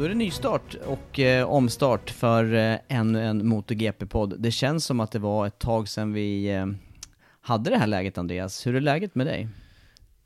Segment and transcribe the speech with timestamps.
[0.00, 4.34] Då är det nystart och eh, omstart för eh, ännu en MotoGP-podd.
[4.38, 6.66] Det känns som att det var ett tag sedan vi eh,
[7.40, 8.66] hade det här läget Andreas.
[8.66, 9.48] Hur är läget med dig?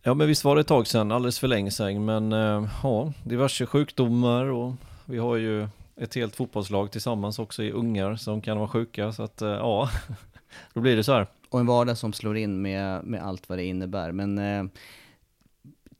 [0.02, 3.12] Ja men visst var det ett tag sedan, alldeles för länge sedan, men eh, ja,
[3.24, 4.72] diverse sjukdomar och
[5.04, 9.22] vi har ju ett helt fotbollslag tillsammans också i ungar som kan vara sjuka, så
[9.22, 9.90] att eh, ja,
[10.74, 11.26] då blir det så här.
[11.48, 14.12] Och en vardag som slår in med, med allt vad det innebär.
[14.12, 14.64] Men eh,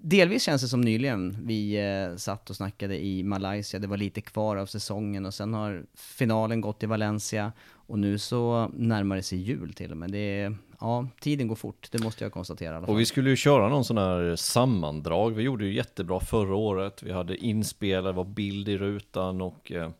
[0.06, 3.80] delvis känns det som nyligen vi eh, satt och snackade i Malaysia.
[3.80, 8.18] Det var lite kvar av säsongen och sen har finalen gått i Valencia och nu
[8.18, 10.11] så närmar det sig jul till och med.
[10.11, 12.80] Det är, ja, tiden går fort, det måste jag konstatera.
[12.80, 17.02] Och vi skulle ju köra någon sån här sammandrag, vi gjorde ju jättebra förra året,
[17.02, 19.90] vi hade inspel, det var bild i rutan och eh,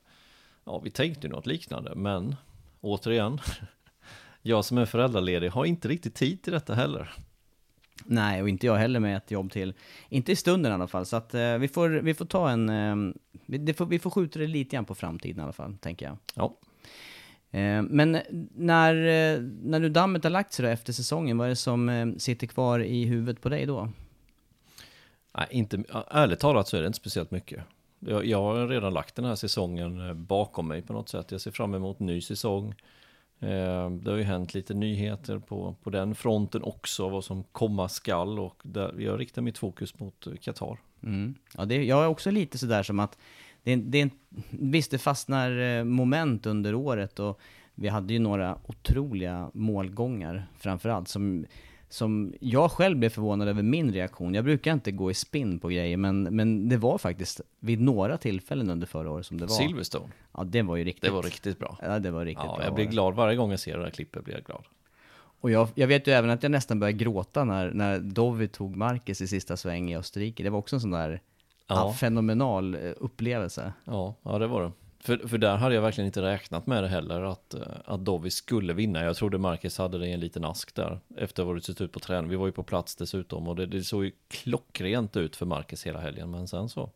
[0.65, 2.37] ja, vi tänkte ju något liknande, men
[2.81, 3.39] återigen,
[4.43, 7.15] jag som är föräldraledig har inte riktigt tid till detta heller.
[8.05, 9.75] Nej, och inte jag heller med ett jobb till.
[10.09, 12.69] Inte i stunden i alla fall, så att eh, vi, får, vi får ta en...
[12.69, 13.15] Eh,
[13.47, 16.17] vi, får, vi får skjuta det lite grann på framtiden i alla fall, tänker jag.
[16.35, 16.57] Ja.
[17.59, 18.19] Eh, men
[18.55, 21.89] när, eh, när nu dammet har lagt sig då efter säsongen, vad är det som
[21.89, 23.89] eh, sitter kvar i huvudet på dig då?
[25.37, 27.65] Nej, inte, ärligt talat så är det inte speciellt mycket.
[27.99, 31.33] Jag, jag har redan lagt den här säsongen eh, bakom mig på något sätt.
[31.33, 32.75] Jag ser fram emot ny säsong.
[33.41, 37.89] Eh, det har ju hänt lite nyheter på, på den fronten också, vad som komma
[37.89, 40.79] skall och där jag riktar mitt fokus mot Qatar.
[41.03, 41.35] Mm.
[41.57, 43.19] Ja, det, jag är också lite sådär som att,
[43.63, 44.11] det, det,
[44.51, 47.41] visst det fastnar eh, moment under året och
[47.75, 51.47] vi hade ju några otroliga målgångar framförallt som,
[51.95, 54.35] som jag själv blev förvånad över min reaktion.
[54.35, 58.17] Jag brukar inte gå i spinn på grejer men, men det var faktiskt vid några
[58.19, 59.55] tillfällen under förra året som det var.
[59.55, 61.03] Silverstone, Ja, det var ju riktigt.
[61.05, 61.79] det var riktigt bra.
[61.83, 62.65] Ja, det var riktigt Ja, bra.
[62.65, 64.63] jag blir glad varje gång jag ser det här klippet, blir jag glad.
[65.41, 68.77] Och jag, jag vet ju även att jag nästan började gråta när, när Dovi tog
[68.77, 70.43] Marcus i sista sväng i Österrike.
[70.43, 71.11] Det var också en sån där
[71.67, 71.75] ja.
[71.75, 71.93] Ja.
[71.93, 73.73] fenomenal eh, upplevelse.
[73.85, 74.73] Ja, ja det var det.
[75.05, 78.31] För, för där hade jag verkligen inte räknat med det heller, att, eh, att Dovi
[78.31, 79.03] skulle vinna.
[79.05, 81.93] Jag trodde Marcus hade det i en liten ask där, efter vad det sett ut
[81.93, 82.31] på träning.
[82.31, 85.87] Vi var ju på plats dessutom och det, det såg ju klockrent ut för Marcus
[85.87, 86.31] hela helgen.
[86.31, 86.91] Men sen så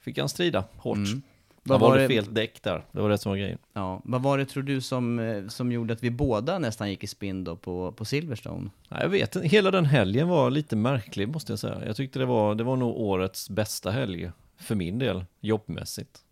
[0.00, 0.96] fick han strida hårt.
[0.96, 1.08] Mm.
[1.12, 1.22] Han
[1.62, 3.58] Vad var valde det- fel däck där, det var det som var grejen.
[3.72, 7.04] Ja, vad var det tror du som, eh, som gjorde att vi båda nästan gick
[7.04, 8.70] i spinn då på, på Silverstone?
[8.88, 11.86] Nej, jag vet inte, hela den helgen var lite märklig måste jag säga.
[11.86, 16.23] Jag tyckte det var, det var nog årets bästa helg, för min del, jobbmässigt.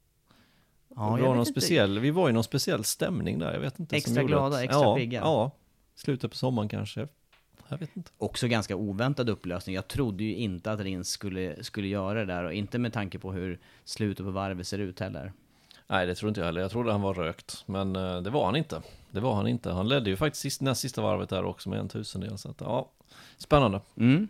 [0.97, 3.78] Ja, det jag var någon speciell, vi var i någon speciell stämning där, jag vet
[3.78, 3.97] inte.
[3.97, 5.20] Extra glada, att- extra ja, pigga.
[5.20, 5.50] Ja,
[5.94, 7.08] slutet på sommaren kanske.
[7.69, 8.11] Jag vet inte.
[8.19, 9.75] Också ganska oväntad upplösning.
[9.75, 13.19] Jag trodde ju inte att Rins skulle, skulle göra det där och inte med tanke
[13.19, 15.32] på hur slutet på varvet ser ut heller.
[15.87, 16.61] Nej, det tror inte jag heller.
[16.61, 18.82] Jag trodde han var rökt, men eh, det var han inte.
[19.11, 19.70] Det var han inte.
[19.70, 22.38] Han ledde ju faktiskt sist, näst sista varvet där också med en tusendel.
[22.38, 22.90] Så att, ja,
[23.38, 23.81] spännande.
[23.96, 24.28] Mm.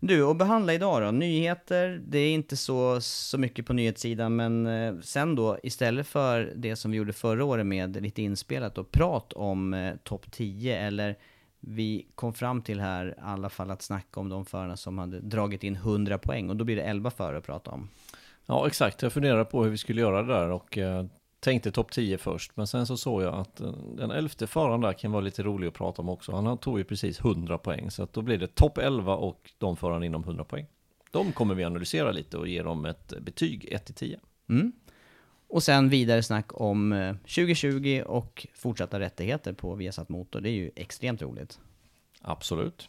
[0.00, 1.10] Du, och behandla idag då?
[1.10, 6.52] Nyheter, det är inte så, så mycket på nyhetssidan, men eh, sen då istället för
[6.56, 10.78] det som vi gjorde förra året med lite inspelat och prat om eh, topp 10,
[10.78, 11.16] eller
[11.60, 15.20] vi kom fram till här i alla fall att snacka om de förarna som hade
[15.20, 17.88] dragit in 100 poäng, och då blir det 11 förare att prata om.
[18.46, 19.02] Ja, exakt.
[19.02, 21.04] Jag funderade på hur vi skulle göra det där och eh,
[21.40, 24.92] tänkte topp 10 först, men sen så såg jag att eh, den elfte föraren där
[24.92, 26.32] kan vara lite rolig att prata om också.
[26.32, 29.76] Han tog ju precis 100 poäng, så att då blir det topp 11 och de
[29.76, 30.66] förarna inom 100 poäng.
[31.10, 34.16] De kommer vi analysera lite och ge dem ett betyg 1-10.
[34.48, 34.72] Mm.
[35.48, 40.40] Och sen vidare snack om 2020 och fortsatta rättigheter på Viasat Motor.
[40.40, 41.58] Det är ju extremt roligt.
[42.22, 42.88] Absolut.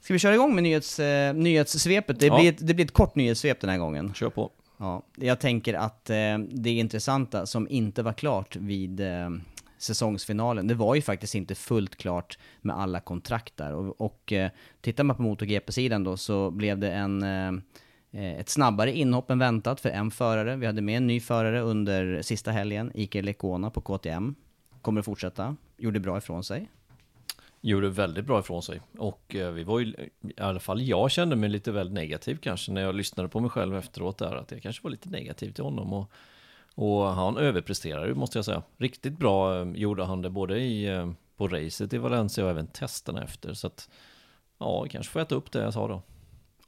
[0.00, 2.20] Ska vi köra igång med nyhets, eh, nyhetssvepet?
[2.20, 2.38] Det, Ja.
[2.38, 4.14] blir ett, det blir ett kort nyhetssvep den här gången.
[4.14, 4.50] Kör på.
[4.80, 9.30] Ja, jag tänker att eh, det intressanta som inte var klart vid eh,
[9.78, 13.72] säsongsfinalen, det var ju faktiskt inte fullt klart med alla kontrakt där.
[13.74, 14.50] Och, och eh,
[14.80, 17.52] tittar man på MotoGP-sidan då så blev det en, eh,
[18.10, 20.56] eh ett snabbare inhopp än väntat för en förare.
[20.56, 24.34] Vi hade med en ny förare under sista helgen, Iker Lekona på KTM.
[24.82, 26.68] Kommer att fortsätta, gjorde bra ifrån sig.
[27.60, 28.80] Gjorde väldigt bra ifrån sig.
[28.98, 29.86] Och eh, vi var ju,
[30.20, 33.50] i alla fall jag kände mig lite väl negativ kanske när jag lyssnade på mig
[33.50, 34.36] själv efteråt där.
[34.36, 35.92] Att jag kanske var lite negativ till honom.
[35.92, 36.12] Och,
[36.74, 38.62] och han överpresterade ju måste jag säga.
[38.76, 42.66] Riktigt bra eh, gjorde han det både i, eh, på racet i Valencia och även
[42.66, 43.54] testerna efter.
[43.54, 43.88] Så att,
[44.58, 46.02] ja, kanske får jag äta upp det jag sa då.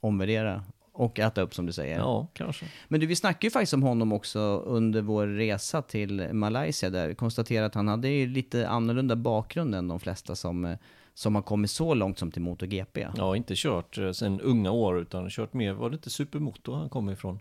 [0.00, 1.98] Omvärdera och äta upp som du säger.
[1.98, 2.66] Ja, kanske.
[2.88, 7.08] Men du, vi snackade ju faktiskt om honom också under vår resa till Malaysia där
[7.08, 10.76] vi konstaterade att han hade ju lite annorlunda bakgrund än de flesta som,
[11.14, 13.06] som har kommit så långt som till MotoGP.
[13.16, 16.88] Ja, inte kört eh, sen unga år utan kört mer, var det inte Supermoto han
[16.88, 17.40] kom ifrån?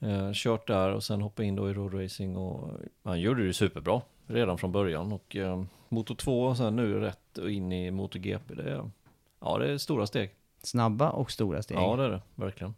[0.00, 2.70] Eh, kört där och sen hoppa in då i roadracing och
[3.02, 7.38] han gjorde det superbra redan från början och eh, Moto 2 och sen nu rätt
[7.38, 8.54] in i MotoGP.
[8.54, 8.90] Det
[9.40, 10.30] ja, det är stora steg.
[10.62, 11.76] Snabba och stora steg.
[11.76, 12.74] Ja, det är det, verkligen.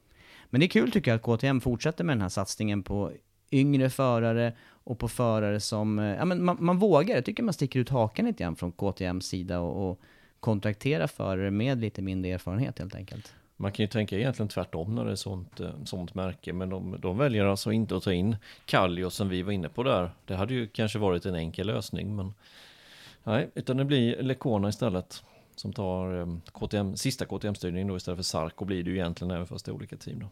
[0.50, 3.12] Men det är kul tycker jag att KTM fortsätter med den här satsningen på
[3.50, 4.52] yngre förare
[4.84, 7.88] och på förare som, eh, ja men man, man vågar, jag tycker man sticker ut
[7.88, 10.00] hakan lite grann från KTMs sida och, och
[10.40, 13.34] kontrakterar förare med lite mindre erfarenhet helt enkelt.
[13.56, 16.96] Man kan ju tänka egentligen tvärtom när det är sånt, eh, sånt märke, men de,
[17.00, 20.10] de väljer alltså inte att ta in Kallio som vi var inne på där.
[20.24, 22.34] Det hade ju kanske varit en enkel lösning, men
[23.24, 25.22] nej, utan det blir Lekona istället
[25.60, 29.64] som tar KTM, sista KTM-styrningen då istället för Sarko blir det ju egentligen även fast
[29.64, 30.26] det är olika team då.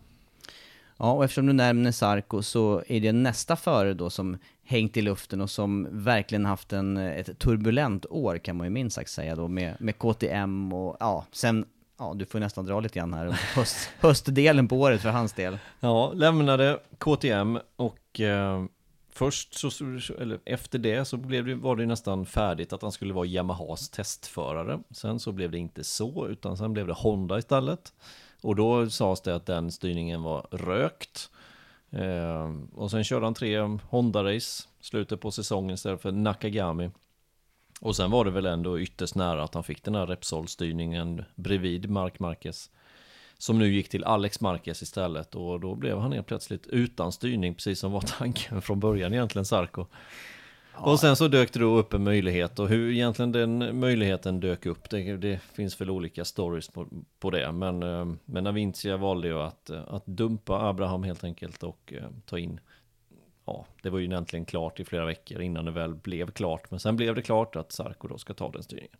[0.96, 5.02] Ja, och eftersom du nämner Sarko så är det nästa förare då som hängt i
[5.02, 9.36] luften och som verkligen haft en, ett turbulent år kan man ju minst sagt säga
[9.36, 11.64] då med, med KTM och ja, sen,
[11.98, 15.58] ja du får nästan dra lite grann här, höst, höstdelen på året för hans del.
[15.80, 18.64] Ja, lämnade KTM och eh,
[19.18, 19.70] först så,
[20.18, 23.90] eller efter det så blev det, var det nästan färdigt att han skulle vara Yamahas
[23.90, 24.80] testförare.
[24.90, 27.92] Sen så blev det inte så, utan sen blev det Honda istället.
[28.40, 31.30] Och då sades det att den styrningen var rökt.
[31.90, 33.58] Eh, och sen körde han tre
[33.90, 36.90] Honda-race, slutet på säsongen istället för Nakagami.
[37.80, 41.90] Och sen var det väl ändå ytterst nära att han fick den här Repsol-styrningen bredvid
[41.90, 42.70] Mark Marquez.
[43.38, 47.54] Som nu gick till Alex Marquez istället och då blev han helt plötsligt utan styrning
[47.54, 49.86] precis som var tanken från början egentligen Sarko.
[50.80, 54.66] Och sen så dök det då upp en möjlighet och hur egentligen den möjligheten dök
[54.66, 56.86] upp, det, det finns väl olika stories på,
[57.18, 57.52] på det.
[57.52, 62.08] Men, eh, men Avincia valde ju att, eh, att dumpa Abraham helt enkelt och eh,
[62.24, 62.60] ta in,
[63.44, 66.70] ja, det var ju egentligen klart i flera veckor innan det väl blev klart.
[66.70, 68.96] Men sen blev det klart att Sarko då ska ta den styrningen.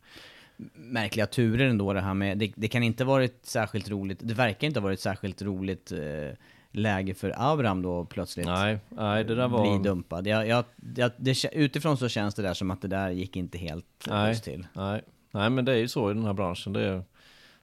[0.75, 4.67] Märkliga turer ändå det här med, det, det kan inte varit särskilt roligt, det verkar
[4.67, 6.37] inte ha varit särskilt roligt eh,
[6.71, 8.47] läge för Abraham då plötsligt.
[8.47, 9.79] Nej, nej det där var...
[9.79, 10.27] Bli dumpad.
[10.27, 10.65] Jag, jag,
[10.97, 14.29] jag, det, utifrån så känns det där som att det där gick inte helt Nej.
[14.29, 14.67] just till.
[14.73, 16.73] Nej, nej, men det är ju så i den här branschen.
[16.73, 17.03] Det, är,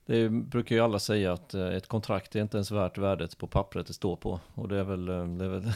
[0.06, 3.48] det brukar ju alla säga att eh, ett kontrakt är inte ens värt värdet på
[3.48, 4.40] pappret det står på.
[4.54, 5.72] Och det är väl, eh, det är väl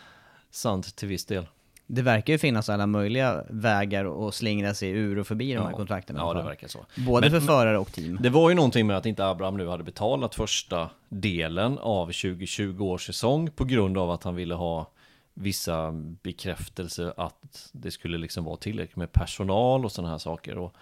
[0.50, 1.46] sant till viss del.
[1.86, 5.72] Det verkar ju finnas alla möjliga vägar att slingra sig ur och förbi de här
[5.72, 6.16] kontrakten.
[6.16, 6.86] Ja, det verkar så.
[6.96, 8.18] Både Men- för förare och team.
[8.20, 12.82] Det var ju någonting med att inte Abraham nu hade betalat första delen av 2020
[12.84, 14.90] års säsong på grund av att han ville ha
[15.34, 20.58] vissa bekräftelse att det skulle liksom vara tillräckligt med personal och sådana här saker.
[20.58, 20.74] Och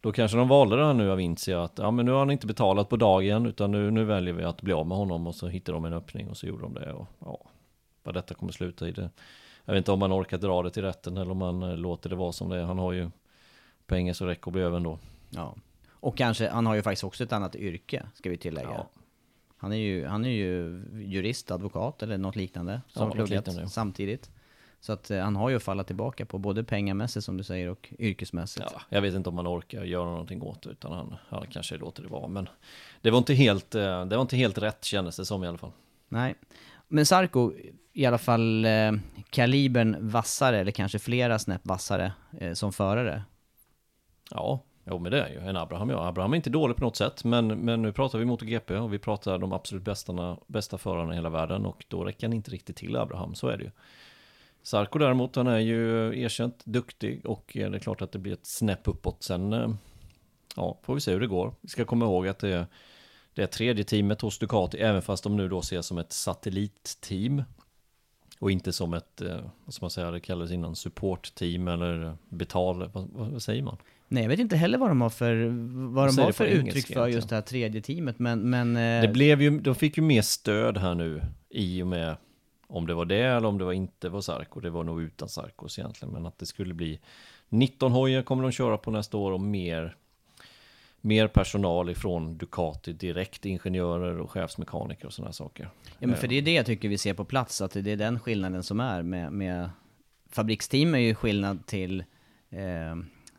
[0.00, 2.30] då kanske de valde det här nu av Vincia att ja, men nu har han
[2.30, 5.34] inte betalat på dagen utan nu, nu väljer vi att bli av med honom och
[5.34, 6.92] så hittade de en öppning och så gjorde de det.
[6.92, 7.38] Och, ja,
[8.02, 9.10] vad detta kommer sluta i det.
[9.66, 12.10] Jag vet inte om man orkar dra det till rätten eller om man eh, låter
[12.10, 12.62] det vara som det är.
[12.62, 13.10] Han har ju
[13.86, 14.98] pengar så räcker att bli över ändå.
[15.30, 15.54] Ja.
[15.90, 18.70] Och kanske, han har ju faktiskt också ett annat yrke, ska vi tillägga.
[18.70, 18.88] Ja.
[19.56, 22.80] Han, är ju, han är ju jurist, advokat eller något liknande.
[22.88, 24.30] Som Ja, pluggat liknande, samtidigt.
[24.80, 27.68] Så att eh, han har ju att falla tillbaka på både pengamässigt som du säger
[27.68, 28.66] och yrkesmässigt.
[28.72, 31.76] Ja, jag vet inte om man orkar göra någonting åt det utan han, han kanske
[31.76, 32.28] låter det vara.
[32.28, 32.48] Men
[33.00, 35.58] det var inte helt, eh, det var inte helt rätt kändes det som i alla
[35.58, 35.72] fall.
[36.08, 36.34] Nej.
[36.88, 37.52] Men Sarko,
[37.96, 38.92] i alla fall eh,
[39.30, 43.22] kalibern vassare, eller kanske flera snäpp vassare eh, som förare.
[44.30, 46.08] Ja, jo men det är ju en Abraham ja.
[46.08, 48.98] Abraham är inte dålig på något sätt men, men nu pratar vi MotoGP och vi
[48.98, 52.76] pratar de absolut bästa, bästa förarna i hela världen och då räcker han inte riktigt
[52.76, 53.70] till Abraham, så är det ju.
[54.62, 58.46] Sarko däremot, han är ju erkänt duktig och det är klart att det blir ett
[58.46, 59.22] snäpp uppåt.
[59.22, 59.68] Sen, eh,
[60.56, 61.54] ja, får vi se hur det går.
[61.60, 62.66] Vi ska komma ihåg att det är,
[63.34, 67.42] det är tredje teamet hos Ducati, även fast de nu då ses som ett satellitteam.
[68.38, 72.90] Och inte som ett, eh, vad ska man säga, det kallades innan supportteam eller betal,
[72.92, 73.76] vad, vad säger man?
[74.08, 75.34] Nej, jag vet inte heller vad de har för,
[75.94, 78.50] vad de har för uttryck engelska för just det här tredje teamet, men...
[78.50, 82.16] men eh, Det blev ju, de fick ju mer stöd här nu i och med
[82.66, 84.60] om det var det eller om det var inte var Sarko.
[84.60, 87.00] Det var nog utan Sarkos egentligen, men att det skulle bli
[87.48, 89.96] 19 hojar kommer de köra på nästa år och mer
[91.06, 95.68] mer personal ifrån Ducati, direkt ingenjörer och chefsmekaniker och sådana saker.
[95.98, 97.96] Ja men för det är det jag tycker vi ser på plats, att det är
[97.96, 99.70] den skillnaden som är med, med
[100.30, 102.00] Fabriksteam är ju skillnad till,
[102.50, 102.96] eh,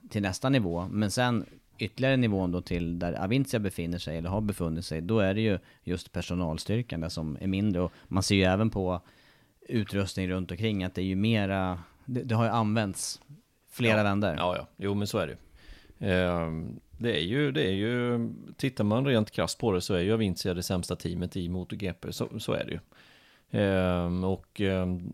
[0.10, 1.46] till nästa nivå, men sen
[1.78, 5.42] ytterligare nivån då till där Avintia befinner sig, eller har befunnit sig, då är det
[5.42, 7.82] ju just personalstyrkan där som är mindre.
[7.82, 9.02] Och man ser ju även på
[9.62, 13.22] utrustning runt omkring att det är ju mera, det, det har ju använts
[13.72, 14.36] flera vändor.
[14.38, 15.38] Ja, ja, jo men så är det ju.
[16.00, 20.02] Ehm, det är ju, det är ju, tittar man rent krasst på det så är
[20.02, 22.80] ju Avincia det sämsta teamet i MotoGP, så, så är det ju.
[23.62, 25.14] Ehm, och ehm,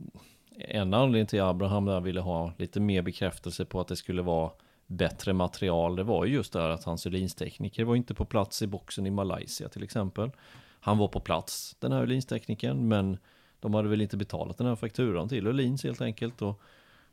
[0.57, 4.51] en anledning till Abraham där ville ha lite mer bekräftelse på att det skulle vara
[4.87, 8.61] bättre material, det var ju just det här att hans Öhlins-tekniker var inte på plats
[8.61, 10.31] i boxen i Malaysia till exempel.
[10.79, 13.17] Han var på plats, den här Öhlins-teknikern, men
[13.59, 16.41] de hade väl inte betalat den här fakturan till Öhlins helt enkelt.
[16.41, 16.61] Och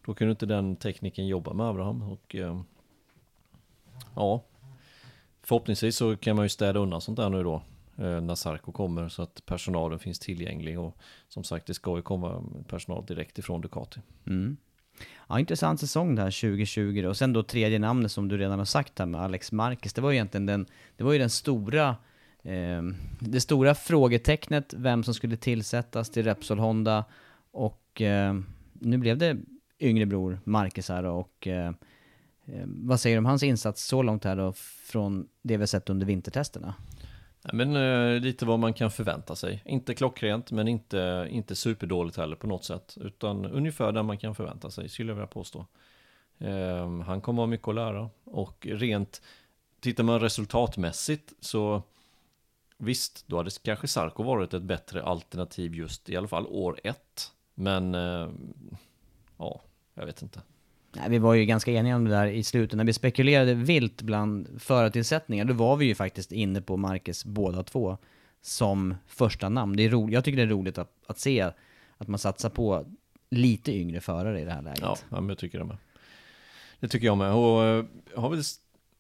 [0.07, 2.03] då kunde inte den tekniken jobba med Abraham.
[2.03, 2.61] Och eh,
[4.15, 4.43] ja,
[5.51, 7.63] förhoppningsvis så kan man ju städa undan sånt där nu då.
[7.99, 10.79] Eh, när Sarko kommer så att personalen finns tillgänglig.
[10.79, 10.97] Och
[11.29, 14.01] som sagt, det ska ju komma personal direkt ifrån Ducati.
[14.27, 14.57] Mm.
[15.29, 17.09] Ja, intressant säsong där 2020 då.
[17.09, 19.93] Och sen då tredje namnet som du redan har sagt här med Alex Marquez.
[19.93, 20.67] Det var ju egentligen den,
[20.97, 21.89] det var ju den stora,
[22.43, 22.83] eh,
[23.19, 27.05] det stora frågetecknet, vem som skulle tillsättas till Repsol Honda.
[27.51, 28.35] Och eh,
[28.73, 29.37] nu blev det
[29.81, 31.73] yngre bror Marquez här då, och eh,
[32.47, 34.53] Eh, vad säger du om hans insats så långt här då
[34.85, 36.75] från det vi har sett under vintertesterna?
[37.43, 39.63] Ja, men eh, lite vad man kan förvänta sig.
[39.65, 42.97] Inte klockrent, men inte, inte superdåligt heller på något sätt.
[43.01, 45.67] Utan ungefär där man kan förvänta sig, skulle jag vilja påstå.
[46.39, 48.11] Eh, han kommer ha mycket att lära.
[48.25, 49.23] Och rent,
[49.81, 51.83] tittar man resultatmässigt så
[52.79, 57.33] visst, då hade kanske Sarko varit ett bättre alternativ just i alla fall år ett.
[57.55, 58.29] Men eh,
[59.37, 59.61] ja,
[59.95, 60.41] jag vet inte.
[60.93, 62.77] Nej, vi var ju ganska eniga om det där i slutet.
[62.77, 67.63] När vi spekulerade vilt bland förartillsättningar, då var vi ju faktiskt inne på Marcus båda
[67.63, 67.97] två
[68.43, 69.77] som första namn.
[69.77, 71.41] Det är ro- jag tycker det är roligt att, att se
[71.99, 72.85] att man satsar på
[73.31, 74.81] lite yngre förare i det här läget.
[75.11, 75.77] Ja, men jag tycker det med.
[76.81, 77.33] Det tycker jag med.
[77.33, 78.43] Och jag har väl,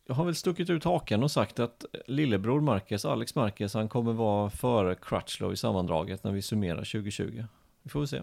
[0.06, 4.12] jag har väl stuckit ut hakan och sagt att lillebror Marcus, Alex Marcus, han kommer
[4.12, 7.44] vara före Crutchlow i sammandraget när vi summerar 2020.
[7.82, 8.20] Vi får väl se.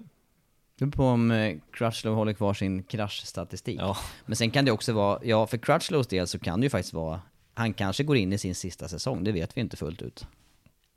[0.79, 3.79] Det beror på om eh, Crutchlow håller kvar sin kraschstatistik.
[3.79, 6.69] Ja, Men sen kan det också vara, ja för Crutchlows del så kan det ju
[6.69, 7.21] faktiskt vara,
[7.53, 10.27] han kanske går in i sin sista säsong, det vet vi inte fullt ut.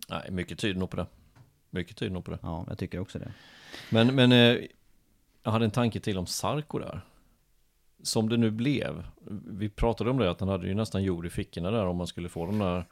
[0.09, 1.07] nej, mycket tyder nog på det.
[1.71, 2.39] Mycket tyder nog på det.
[2.43, 3.33] Ja, jag tycker också det.
[3.91, 4.57] Men, men eh,
[5.43, 7.01] jag hade en tanke till om Sarko där.
[8.03, 9.05] Som det nu blev.
[9.47, 12.07] Vi pratade om det, att han hade ju nästan jord i fickorna där om man
[12.07, 12.85] skulle få den där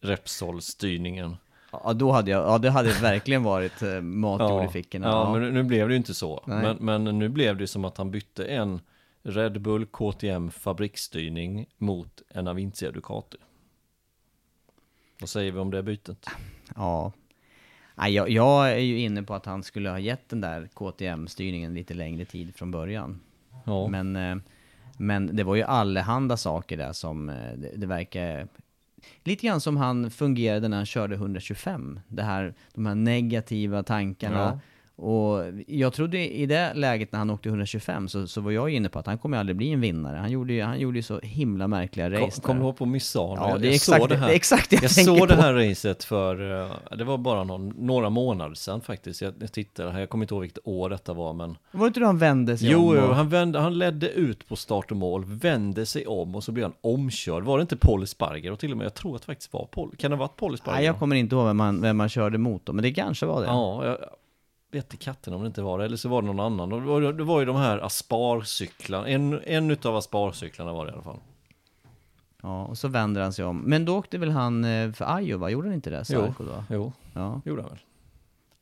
[0.00, 1.36] Repsol-styrningen.
[1.70, 5.06] Ja, då hade jag, ja det hade verkligen varit eh, matjord i fickorna.
[5.06, 6.42] Ja, men nu blev det ju inte så.
[6.46, 8.80] Men, men nu blev det som att han bytte en
[9.22, 13.36] Red Bull KTM fabriksstyrning mot en Avintia Ducati.
[15.20, 16.26] Vad säger vi om det bytet?
[16.76, 17.12] Ja.
[17.96, 21.94] Jag, jag är ju inne på att han skulle ha gett den där KTM-styrningen lite
[21.94, 23.20] längre tid från början.
[23.64, 24.36] Ja, Men, eh,
[24.98, 28.48] men det var ju allehanda saker där som eh, det, det verkar...
[29.24, 32.00] Lite grann som han fungerade när han körde 125.
[32.08, 34.38] Det här, de här negativa tankarna.
[34.38, 34.60] Ja.
[35.00, 38.88] Och jag trodde i det läget när han åkte 125 så, så var jag inne
[38.88, 40.16] på att han kommer aldrig bli en vinnare.
[40.16, 42.60] Han gjorde ju, han gjorde ju så himla märkliga Kom, race kom där.
[42.62, 43.34] du ihåg på Misano?
[43.36, 45.42] Ja, det är jag exakt det- det är exakt det jag jag såg det på.
[45.42, 49.22] här racet för, eh, det var bara någon, några månader sedan faktiskt.
[49.22, 51.86] Jag, jag tittade här, jag kommer inte ihåg vilket år detta var men Var det
[51.86, 52.96] inte då han vände sig Jo, om?
[52.96, 56.52] jo han, vände, han ledde ut på start och mål, vände sig om och så
[56.52, 57.42] blev han omkörd.
[57.44, 58.52] Var det inte Paul Sparger?
[58.52, 59.94] Och till och med, jag tror att det faktiskt var Paul.
[59.98, 60.76] Kan det ha varit Paul Sparger?
[60.78, 63.26] Nej, jag kommer inte ihåg vem man, vem man körde mot då, men det kanske
[63.26, 63.46] var det.
[63.46, 63.96] Ja, jag
[64.70, 66.68] vet i katten om det inte var det, eller så var det någon annan.
[66.68, 70.94] Det var, det var ju de här Aspar-cyklarna, en, en utav Aspar-cyklarna var det i
[70.94, 71.18] alla fall.
[72.42, 73.58] Ja, och så vänder han sig om.
[73.60, 75.50] Men då åkte väl han eh, för va?
[75.50, 76.04] Gjorde han inte det?
[76.04, 76.64] Sarko då?
[76.70, 77.40] Jo, Ja.
[77.44, 77.78] gjorde han väl.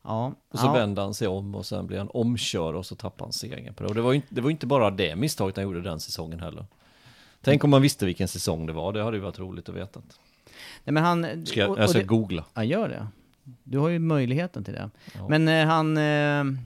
[0.03, 0.33] ja.
[0.53, 0.73] Och så ja.
[0.73, 3.83] vände han sig om och sen blev han omkörd och så tappade han segern på
[3.83, 3.89] det.
[3.89, 6.41] Och det var ju inte, det var inte bara det misstaget han gjorde den säsongen
[6.41, 6.65] heller.
[7.41, 10.01] Tänk om man visste vilken säsong det var, det hade ju varit roligt att veta.
[10.85, 11.47] Nej, men han...
[11.47, 12.45] Ska jag, och- jag och ska det- googla.
[12.55, 13.07] Ja, gör det.
[13.65, 14.91] Du har ju möjligheten till det.
[15.15, 15.29] Ja.
[15.29, 15.97] Men eh, han...
[15.97, 16.61] Eh,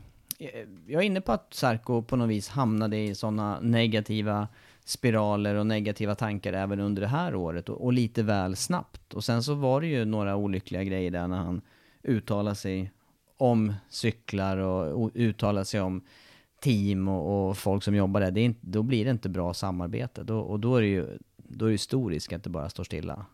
[0.87, 4.49] Jag är inne på att Sarko på något vis hamnade i sådana negativa
[4.85, 9.15] spiraler och negativa tankar även under det här året och, och, lite väl snabbt.
[9.15, 11.61] Och sen så var det ju några olyckliga grejer där när han
[12.03, 12.93] uttalade sig
[13.37, 16.03] om cyklar och, och uttalade sig om
[16.61, 18.31] team och, och, folk som jobbar där.
[18.31, 20.23] Det är inte, då blir det inte bra samarbete.
[20.23, 22.85] Då, och då är det ju då är det stor risk att det bara står
[22.85, 23.27] stilla.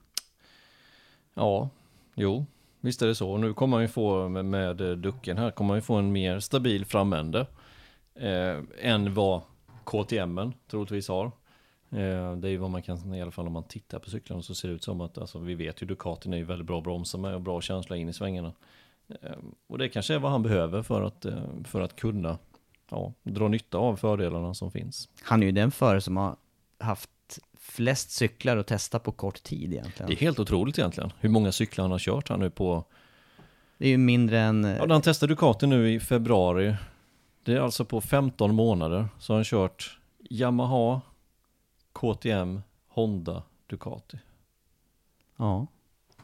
[1.34, 1.68] Ja,
[2.14, 2.46] jo,
[2.80, 3.30] visst är det så.
[3.30, 5.95] Och nu kommer man ju få med, med eh, ducken här, kommer man ju få
[5.95, 7.47] en mer stabil framände
[8.14, 9.40] eh, än vad
[9.85, 11.26] KTM troligtvis har.
[11.90, 14.42] Eh, det är ju vad man kan, i alla fall om man tittar på cyklarna
[14.42, 16.78] så ser det ut som att, alltså vi vet ju Ducatin är ju väldigt bra
[16.78, 18.52] att bromsa med och bra känsla in i svängarna.
[19.09, 22.38] Eh, och det kanske är vad han behöver för att, eh, för att kunna
[22.90, 25.09] ja, dra nytta av fördelarna som finns.
[25.23, 26.37] Han är ju den förare som har
[26.78, 27.11] haft
[27.59, 30.09] flest cyklar att testa på kort tid egentligen.
[30.09, 32.85] Det är helt otroligt egentligen, hur många cyklar han har kört här nu på...
[33.78, 34.64] Det är ju mindre än...
[34.64, 36.76] Ja, han testade Ducati nu i februari,
[37.45, 39.99] det är alltså på 15 månader, så har han kört
[40.30, 41.00] Yamaha,
[41.92, 44.18] KTM, Honda, Ducati.
[45.37, 45.66] Ja.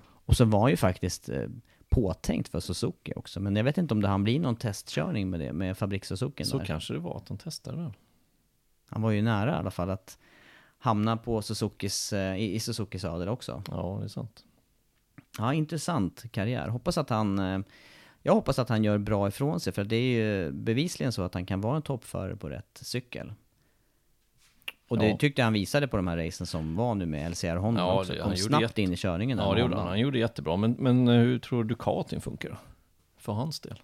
[0.02, 1.48] Och så var ju faktiskt eh,
[1.88, 5.40] påtänkt för Suzuki också, men jag vet inte om det han blir någon testkörning med
[5.40, 6.44] det, med fabriks-Suzuki.
[6.44, 6.64] Så där.
[6.64, 7.94] kanske det var att han testade den.
[8.86, 10.18] Han var ju nära i alla fall att
[10.82, 13.62] hamna på Suzukis, eh, i, i Suzukis adel också.
[13.70, 14.44] Ja, det är sant.
[15.38, 16.68] Ja, intressant karriär.
[16.68, 17.38] Hoppas att han...
[17.38, 17.60] Eh,
[18.22, 21.34] jag hoppas att han gör bra ifrån sig, för det är ju bevisligen så att
[21.34, 23.32] han kan vara en toppförare på rätt cykel.
[24.88, 25.16] Och det ja.
[25.16, 28.14] tyckte han visade på de här racen som var nu med LCR Honda ja, också.
[28.22, 28.82] Kom snabbt jätte...
[28.82, 29.38] in i körningen.
[29.38, 29.88] Ja, det gjorde han.
[29.88, 30.56] Han gjorde jättebra.
[30.56, 32.56] Men, men eh, hur tror du Ducatin funkar då?
[33.16, 33.80] För hans del?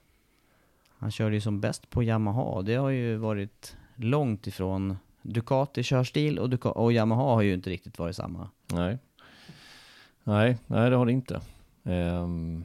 [0.99, 2.63] Han körde ju som bäst på Yamaha.
[2.63, 7.71] Det har ju varit långt ifrån Ducati körstil och, Ducati, och Yamaha har ju inte
[7.71, 8.49] riktigt varit samma.
[8.67, 8.99] Nej.
[10.25, 11.41] Nej, nej det har det inte.
[11.83, 12.65] Um,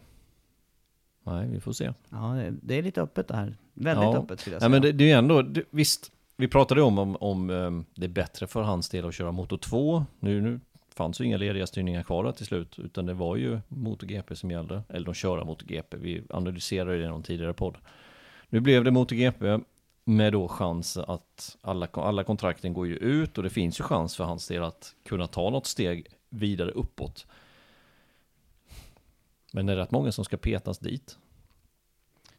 [1.23, 1.93] nej, vi får se.
[2.09, 3.57] Ja, det är lite öppet det här.
[3.73, 4.17] Väldigt ja.
[4.17, 4.65] öppet skulle jag säga.
[4.65, 7.85] Ja, men det, det är ju ändå, det, visst, vi pratade om om, om um,
[7.95, 10.05] det är bättre för hans del att köra Moto 2.
[10.19, 10.59] Nu, nu
[10.95, 14.83] fanns ju inga lediga styrningar kvar till slut, utan det var ju MotoGP som gällde,
[14.89, 15.97] eller de köra MotoGP.
[15.97, 17.77] Vi analyserade det i någon tidigare podd.
[18.49, 19.59] Nu blev det MotoGP
[20.03, 24.15] med då chans att alla, alla kontrakten går ju ut och det finns ju chans
[24.15, 27.27] för hans del att kunna ta något steg vidare uppåt.
[29.53, 31.17] Men det är rätt många som ska petas dit.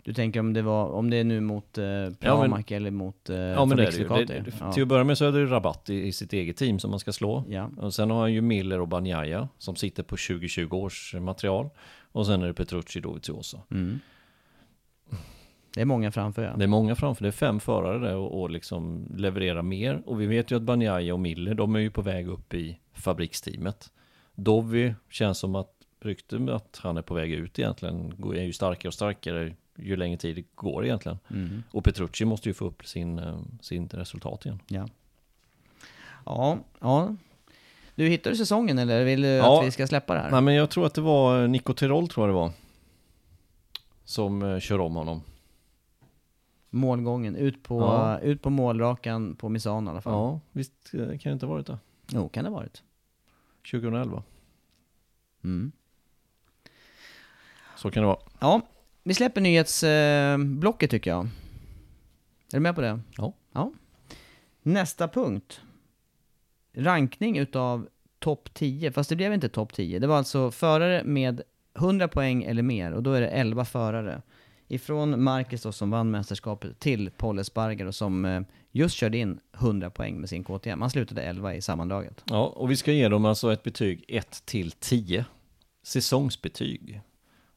[0.05, 1.85] Du tänker om det var, om det är nu mot eh,
[2.21, 4.27] Pramac ja, eller mot eh, Ja men det är det, ju.
[4.27, 4.73] det, det ja.
[4.73, 7.01] Till att börja med så är det rabatt i, i, sitt eget team som man
[7.01, 7.45] ska slå.
[7.49, 7.71] Ja.
[7.77, 11.71] Och sen har han ju Miller och Banjaya som sitter på 2020 års material.
[12.13, 13.21] Och sen är det Petrucci då i
[13.71, 14.01] Mm.
[15.75, 16.57] Det är många framför ja.
[16.57, 20.03] Det är många framför, det är fem förare där och, och liksom leverera mer.
[20.07, 22.79] Och vi vet ju att Banjaya och Miller, de är ju på väg upp i
[22.93, 23.91] fabriksteamet.
[24.35, 28.89] Dovi känns som att rykten att han är på väg ut egentligen är ju starkare
[28.89, 31.19] och starkare ju längre tid det går egentligen.
[31.31, 31.63] Mm.
[31.71, 34.59] Och Petrucci måste ju få upp sin, eh, sin resultat igen.
[34.67, 34.89] Ja.
[36.27, 37.17] Ja, ja.
[37.95, 39.61] Du, hittar du säsongen eller vill du ja.
[39.61, 40.31] att vi ska släppa det här?
[40.31, 42.53] Nej men jag tror att det var Nico Tirol tror jag det var.
[44.05, 45.23] Som uh, kör om honom
[46.75, 47.37] målgången.
[47.37, 48.19] Ut på, ja.
[48.19, 50.13] ut på målrakan på Misano i alla fall.
[50.13, 51.79] Ja, visst eh, kan det inte ha varit det?
[52.09, 52.83] Jo, kan det ha varit.
[53.71, 54.23] 2011.
[55.45, 55.73] Mm.
[57.77, 58.19] Så kan det vara.
[58.41, 58.61] Ja,
[59.03, 61.25] vi släpper nyhetsblocket tycker jag.
[61.25, 63.01] Är du med på det?
[63.17, 63.33] Ja.
[63.53, 63.73] ja.
[64.63, 65.61] Nästa punkt.
[66.73, 69.99] Rankning utav topp 10, fast det blev inte topp 10.
[69.99, 71.43] Det var alltså förare med
[71.79, 74.23] 100 poäng eller mer och då är det 11 förare
[74.69, 78.41] ifrån Marcus då, som vann mästerskapet till Paul Espargaro som eh,
[78.73, 80.81] just körde in 100 poäng med sin KTM.
[80.81, 82.25] Han slutade 11 i sammandraget.
[82.25, 85.25] Ja, och vi ska ge dem alltså ett betyg 1 till 10.
[85.83, 87.01] Säsongsbetyg.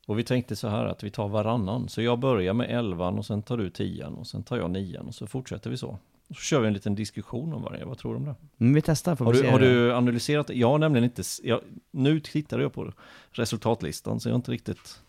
[0.05, 1.89] Och vi tänkte så här att vi tar varannan.
[1.89, 4.99] Så jag börjar med 11 och sen tar du 10 och sen tar jag 9
[4.99, 5.99] och så fortsätter vi så.
[6.27, 7.85] Så kör vi en liten diskussion om varje.
[7.85, 8.35] Vad tror du om det?
[8.59, 9.15] Mm, vi testar.
[9.15, 10.49] Får har du, har du analyserat?
[10.49, 11.23] Jag har nämligen inte...
[11.43, 12.93] Jag, nu tittar jag på
[13.31, 14.99] resultatlistan så jag har inte riktigt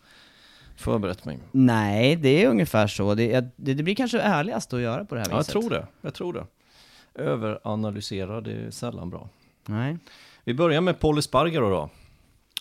[0.79, 1.39] förberett mig.
[1.51, 3.15] Nej, det är ungefär så.
[3.15, 5.53] Det, det, det blir kanske ärligast att göra på det här viset.
[5.53, 5.87] Jag tror det.
[6.01, 6.45] Jag tror det.
[7.23, 9.29] Överanalysera, det är sällan bra.
[9.65, 9.97] Nej.
[10.43, 11.89] Vi börjar med Paul Espargaro då.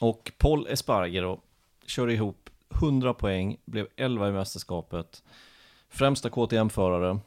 [0.01, 1.41] Och Paul Espargaro
[1.87, 2.51] körde ihop
[2.83, 5.23] 100 poäng, blev 11 i mästerskapet.
[5.89, 7.19] Främsta KTM-förare.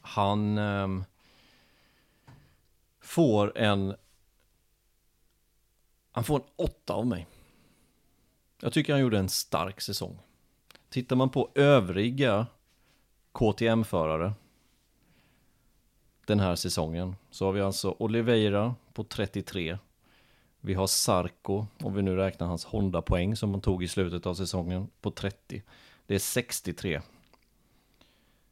[0.00, 0.88] Han eh,
[3.00, 3.94] får en...
[6.12, 7.26] Han får en 8 av mig.
[8.64, 10.18] Jag tycker han gjorde en stark säsong.
[10.88, 12.46] Tittar man på övriga
[13.32, 14.32] KTM-förare
[16.26, 19.78] den här säsongen så har vi alltså Oliveira på 33.
[20.60, 24.34] Vi har Sarko, om vi nu räknar hans Honda-poäng som han tog i slutet av
[24.34, 25.62] säsongen, på 30.
[26.06, 27.00] Det är 63.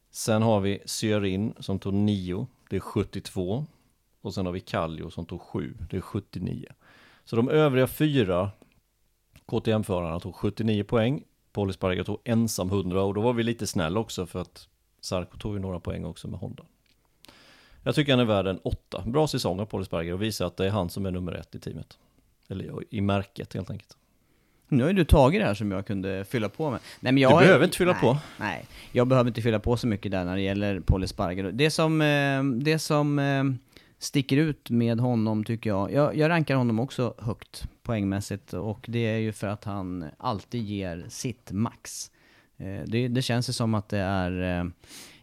[0.09, 3.65] Sen har vi Syarin som tog 9, det är 72.
[4.21, 6.65] Och sen har vi Kallio som tog 7, det är 79.
[7.25, 8.51] Så de övriga fyra
[9.45, 11.23] KTM-förarna tog 79 poäng.
[11.51, 14.67] Paul Espargaro tog ensam 100 och då var vi lite snäll också för att
[15.01, 16.63] Sarko tog ju några poäng också med Honda.
[17.83, 19.03] Jag tycker han är värd en 8.
[19.05, 21.55] Bra säsong av Paul Espargaro och visar att det är han som är nummer ett
[21.55, 21.97] i teamet.
[22.49, 23.97] Eller i märket helt enkelt.
[24.67, 26.79] Nu har ju du tagit det här som jag kunde fylla på med.
[26.99, 28.17] Nej, men jag Du behöver inte fylla nej, på.
[28.37, 31.51] Nej, jag behöver inte fylla på så mycket där när det gäller Paul Espargaro.
[31.51, 33.43] Det som, eh, det som eh,
[34.01, 38.99] sticker ut med honom tycker jag, jag, jag rankar honom också högt poängmässigt och det
[38.99, 42.11] är ju för att han alltid ger sitt max.
[42.57, 44.65] Eh, det, det känns ju som att det är, eh,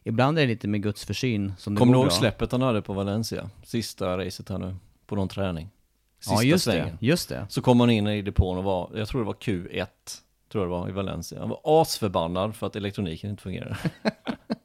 [0.02, 2.82] ibland är det lite med Guds försyn som det Kommer du ihåg släppet han hade
[2.82, 3.50] på Valencia?
[3.62, 5.68] Sista racet här nu, på någon träning.
[6.20, 6.96] Sista Ja, just svängen.
[7.00, 7.46] det, just det.
[7.48, 9.86] Så kom han in i depån och var, jag tror det var Q1,
[10.52, 11.40] tror jag det var i Valencia.
[11.40, 13.76] Han var asförbannad för att elektroniken inte fungerade.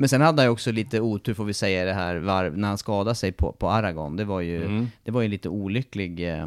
[0.00, 2.68] Men sen hade han ju också lite otur får vi säga det här varv, när
[2.68, 4.16] han skadade sig på, på Aragon.
[4.16, 4.86] Det var ju, Mm.
[5.04, 6.42] det var ju lite olycklig, eh,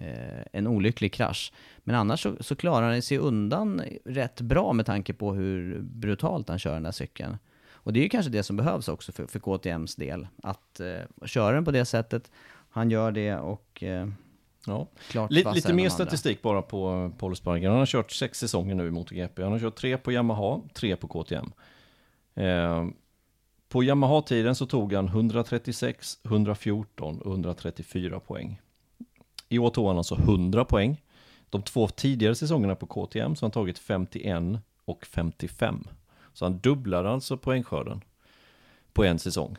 [0.00, 1.52] eh, en olycklig krasch.
[1.78, 6.48] Men annars så, så klarar han sig undan rätt bra med tanke på hur brutalt
[6.48, 7.36] han kör den där cykeln.
[7.72, 10.26] Och det är ju kanske det som behövs också för, för KTMs del.
[10.42, 12.30] Att eh, köra den på det sättet,
[12.70, 14.08] han gör det och eh,
[14.66, 14.86] Ja.
[15.10, 17.70] klart Lite, vassare lite mer statistik bara på Paul Espargaro.
[17.70, 19.42] Han har kört sex säsonger nu i MotoGP.
[19.42, 21.52] Han har kört tre på Yamaha, tre på KTM.
[22.36, 22.86] Eh,
[23.68, 28.60] på Yamaha-tiden så tog han 136, 114 och 134 poäng.
[29.48, 31.02] I år tog han alltså 100 poäng.
[31.50, 34.42] De två tidigare säsongerna på KTM så har han tagit 51
[34.84, 35.84] och 55.
[36.32, 38.00] Så han dubblar alltså poängskörden
[38.92, 39.56] på en säsong.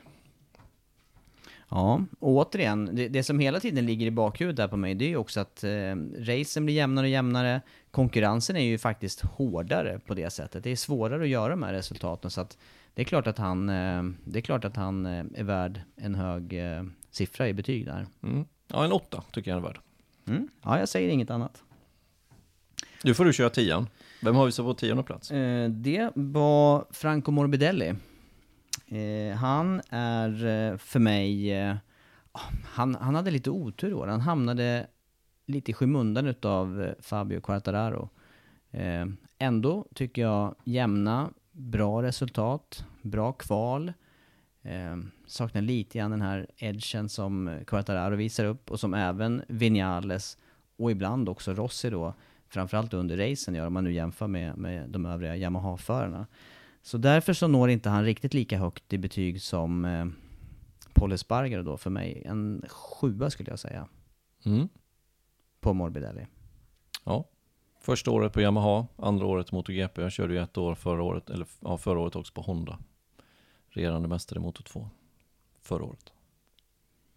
[1.69, 5.05] Ja, och återigen, det, det som hela tiden ligger i bakhuvudet där på mig, det
[5.05, 7.61] är ju också att eh, racen blir jämnare och jämnare.
[7.91, 10.63] Konkurrensen är ju faktiskt hårdare på det sättet.
[10.63, 12.57] Det är svårare att göra de här resultaten, så att
[12.93, 16.15] det är klart att han, eh, det är, klart att han eh, är värd en
[16.15, 18.07] hög eh, siffra i betyg där.
[18.23, 18.45] Mm.
[18.67, 19.79] Ja, en åtta tycker jag han är värd.
[20.27, 20.47] Mm.
[20.63, 21.63] Ja, jag säger inget annat.
[23.03, 23.87] Nu får du köra tian.
[24.21, 25.31] Vem har vi så på tionde plats?
[25.31, 27.95] Eh, det var Franco Morbidelli.
[28.87, 31.75] Eh, han är eh, för mig, eh,
[32.31, 34.07] ah, han, han hade lite otur i år.
[34.07, 34.87] Han hamnade
[35.45, 38.09] lite i skymundan utav eh, Fabio Quartararo.
[38.71, 39.05] Eh,
[39.37, 43.93] ändå tycker jag jämna, bra resultat, bra kval.
[44.61, 44.97] Eh,
[45.27, 50.37] saknar lite grann den här edgen som Quartararo visar upp och som även Vinales
[50.77, 52.13] och ibland också Rossi då,
[52.49, 56.27] framförallt under racen gör om man nu jämför med, med de övriga Yamaha-förarna.
[56.87, 60.05] Så därför så når inte han riktigt lika högt i betyg som eh,
[60.93, 62.23] Paul Espargaro då för mig.
[62.25, 63.87] En sjua skulle jag säga
[64.45, 64.69] Mm.
[65.59, 66.27] på Morbidelli.
[67.03, 67.25] Ja.
[67.81, 70.01] Första året på Yamaha, andra året MotoGP.
[70.01, 72.79] Jag körde ju ett år förra året, eller ja, förra året också på Honda.
[73.69, 74.89] Regerande mästare i Moto 2.
[75.61, 76.13] Förra året.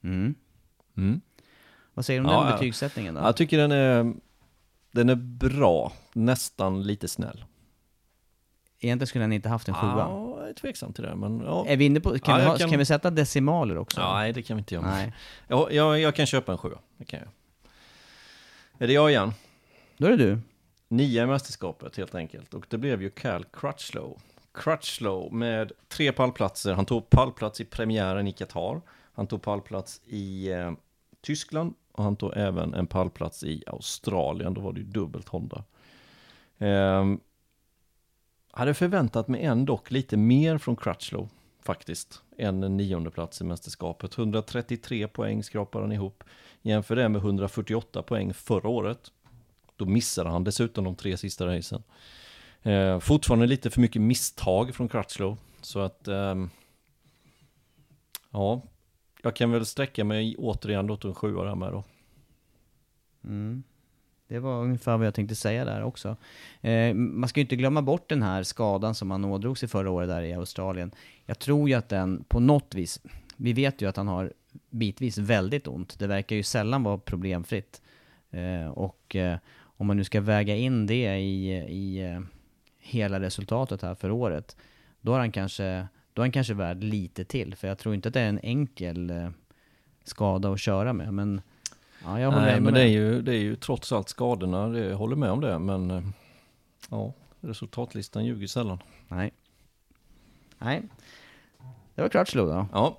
[0.03, 0.35] Mm.
[0.97, 1.21] Mm.
[1.95, 3.21] Vad säger du om Ja, den betygssättningen då?
[3.21, 4.15] Jag tycker den är,
[4.91, 7.45] den är bra, nästan lite snäll.
[8.81, 9.95] Egentligen skulle han inte haft en sjua.
[9.99, 11.67] Ja, jag är tveksam till det, men ja.
[11.67, 14.01] Är vi inne på, kan, Ja, vi, ha, kan- kan vi sätta decimaler också?
[14.01, 14.87] Ja, nej, det kan vi inte göra.
[14.87, 15.13] Nej.
[15.49, 17.29] Jag, jag, jag kan köpa en sjua, det kan jag.
[18.79, 19.33] Är det jag igen?
[19.97, 20.39] Då är det du.
[20.89, 22.55] Nia i mästerskapet helt enkelt.
[22.55, 24.19] Och det blev ju Cal Crutchlow.
[24.55, 26.73] Crutchlow med tre pallplatser.
[26.73, 28.81] Han tog pallplats i premiären i Qatar.
[29.15, 30.73] Han tog pallplats i eh,
[31.21, 31.75] Tyskland.
[31.93, 34.55] Och han tog även en pallplats i Australien.
[34.55, 35.65] Då var det ju dubbelt Honda.
[36.59, 37.21] Ehm,
[38.61, 41.29] hade förväntat mig ändå lite mer från Crutchlow
[41.63, 42.23] faktiskt.
[42.39, 44.19] Än en nionde plats i mästerskapet.
[44.19, 46.25] 133 poäng skrapar han ihop.
[46.63, 49.13] Jämför det med 148 poäng förra året.
[49.77, 51.83] Då missade han dessutom de tre sista racen.
[52.63, 55.37] Eh, fortfarande lite för mycket misstag från Crutchlow.
[55.61, 56.47] Så att, eh,
[58.31, 58.63] ja,
[59.23, 61.85] jag kan väl sträcka mig återigen då till en sjua där med då.
[63.25, 63.63] Mm.
[64.31, 66.17] Det var ungefär vad jag tänkte säga där också.
[66.61, 69.91] Eh, man ska ju inte glömma bort den här skadan som han ådrog sig förra
[69.91, 70.91] året där i Australien.
[71.27, 73.01] Jag tror ju att den på något vis,
[73.37, 74.33] vi vet ju att han har
[74.71, 75.99] bitvis väldigt ont.
[75.99, 77.83] Det verkar ju sällan vara problemfritt.
[78.31, 82.21] Eh, och eh, om man nu ska väga in det i, i eh,
[82.79, 84.57] hela resultatet här för året,
[85.01, 87.55] då är han kanske, då är han kanske värd lite till.
[87.55, 89.31] För jag tror inte att det är en enkel eh,
[90.05, 91.15] skada att köra med.
[91.15, 91.41] Men
[92.05, 94.97] ja, jag Nej, men det är, ju, det är ju trots allt skadorna, det, jag
[94.97, 95.59] håller med om det.
[95.59, 96.03] Men eh,
[96.91, 98.79] ja, resultatlistan ljuger sällan.
[99.09, 99.33] Nej.
[100.59, 100.83] Nej.
[101.95, 102.67] Det var Crutchlow då.
[102.73, 102.99] Ja,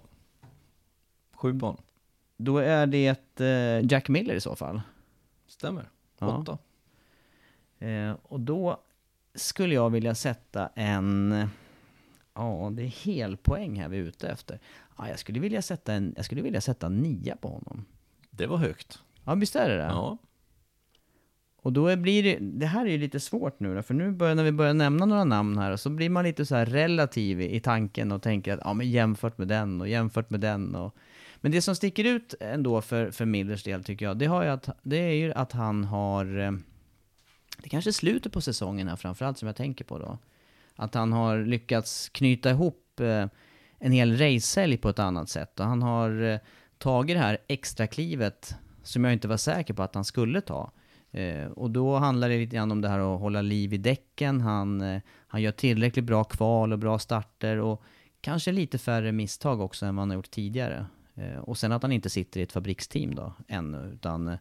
[1.33, 1.77] sju barn.
[2.37, 4.81] Då är det eh, Jack Miller i så fall.
[5.47, 5.89] Stämmer.
[6.19, 6.37] Ja.
[6.37, 6.57] Åtta.
[7.79, 8.79] Eh, och då
[9.35, 11.47] skulle jag vilja sätta en...
[12.33, 14.59] Ja, det är helpoäng här vi är ute efter.
[14.97, 17.85] Ja, jag, skulle vilja sätta en, jag skulle vilja sätta en nia på honom.
[18.31, 18.99] Det var högt.
[19.25, 19.83] Ja, visst är det det?
[19.83, 20.17] Ja.
[21.63, 24.11] Och då är- blir det, det här är ju lite svårt nu då, för nu
[24.11, 27.41] börjar, när vi börjar nämna några namn här, så blir man lite så här relativ
[27.41, 30.75] i, i tanken och tänker att ja men jämfört med den och jämfört med den
[30.75, 30.95] och...
[31.43, 34.49] Men det som sticker ut ändå för, för Millers del tycker jag, det, har ju
[34.49, 36.39] att, det är ju att han har...
[36.39, 36.51] eh,
[37.63, 40.17] Det kanske är slutet på säsongen här framförallt som jag tänker på då.
[40.75, 43.25] Att han har lyckats knyta ihop eh,
[43.79, 45.59] en hel racehelg på ett annat sätt.
[45.59, 46.39] Och han har eh,
[46.81, 50.71] tagit det här extra klivet som jag inte var säker på att han skulle ta.
[51.11, 54.41] Eh, och då handlar det lite grann om det här att hålla liv i däcken.
[54.41, 57.83] Han, eh, han gör tillräckligt bra kval och bra starter och
[58.21, 60.85] kanske lite färre misstag också än vad han har gjort tidigare.
[61.15, 64.37] Eh, och sen att han inte sitter i ett fabriksteam då ännu, utan eh,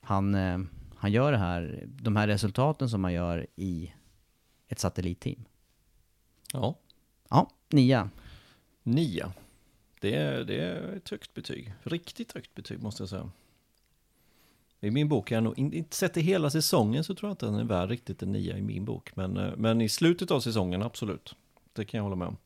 [0.00, 0.58] han, eh,
[0.96, 3.92] han gör det här, de här resultaten som han gör i
[4.68, 5.44] ett satellitteam.
[6.52, 6.78] ja.
[7.30, 8.10] Ja, nia.
[8.82, 9.32] Nia.
[10.00, 11.74] Det är, det är ett högt betyg.
[11.82, 13.30] Riktigt högt betyg måste jag säga.
[14.80, 17.32] I min bok är jag nog, in- inte sett i hela säsongen så tror jag
[17.32, 19.16] inte den är värd riktigt en nia i min bok.
[19.16, 21.34] Men, eh, men i slutet av säsongen, absolut.
[21.72, 22.36] Det kan jag hålla med om.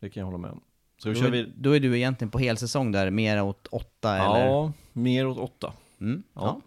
[0.00, 0.60] Det kan jag hålla med om.
[0.98, 4.16] Så Då kör är, vi, då är du egentligen på helsäsong där, mer åt åtta
[4.16, 4.46] eller?
[4.46, 5.72] ja, mer åt åtta.
[6.00, 6.40] Mm, Ja.
[6.42, 6.60] ja.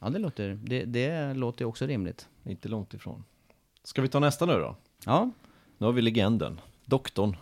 [0.00, 2.28] ja, det låter, det, det låter också rimligt.
[2.44, 3.24] Inte långt ifrån.
[3.84, 4.76] Ska vi ta nästa nu då?
[5.06, 5.30] Ja,
[5.78, 7.36] Nu har vi legenden, doktorn.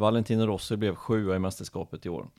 [0.00, 2.30] Valentino Rossi blev sjua i mästerskapet i år.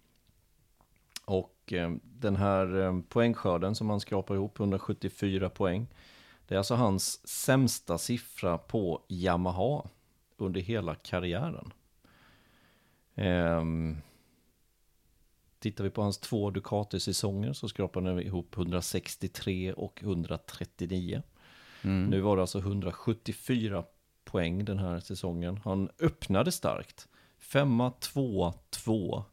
[1.26, 5.88] Och eh, den här eh, poängskörden som han skrapar ihop, 174 poäng.
[6.47, 9.84] Det är alltså hans sämsta siffra på Yamaha
[10.38, 11.74] under hela karriären.
[13.15, 13.97] Ehm,
[15.60, 21.21] tittar vi på hans två Ducati-säsonger så skrapar han ihop 163 och 139.
[22.10, 23.84] Nu var det alltså 174
[24.24, 25.60] poäng den här säsongen.
[25.63, 27.08] Han öppnade starkt.
[27.52, 29.24] Femma, två, två.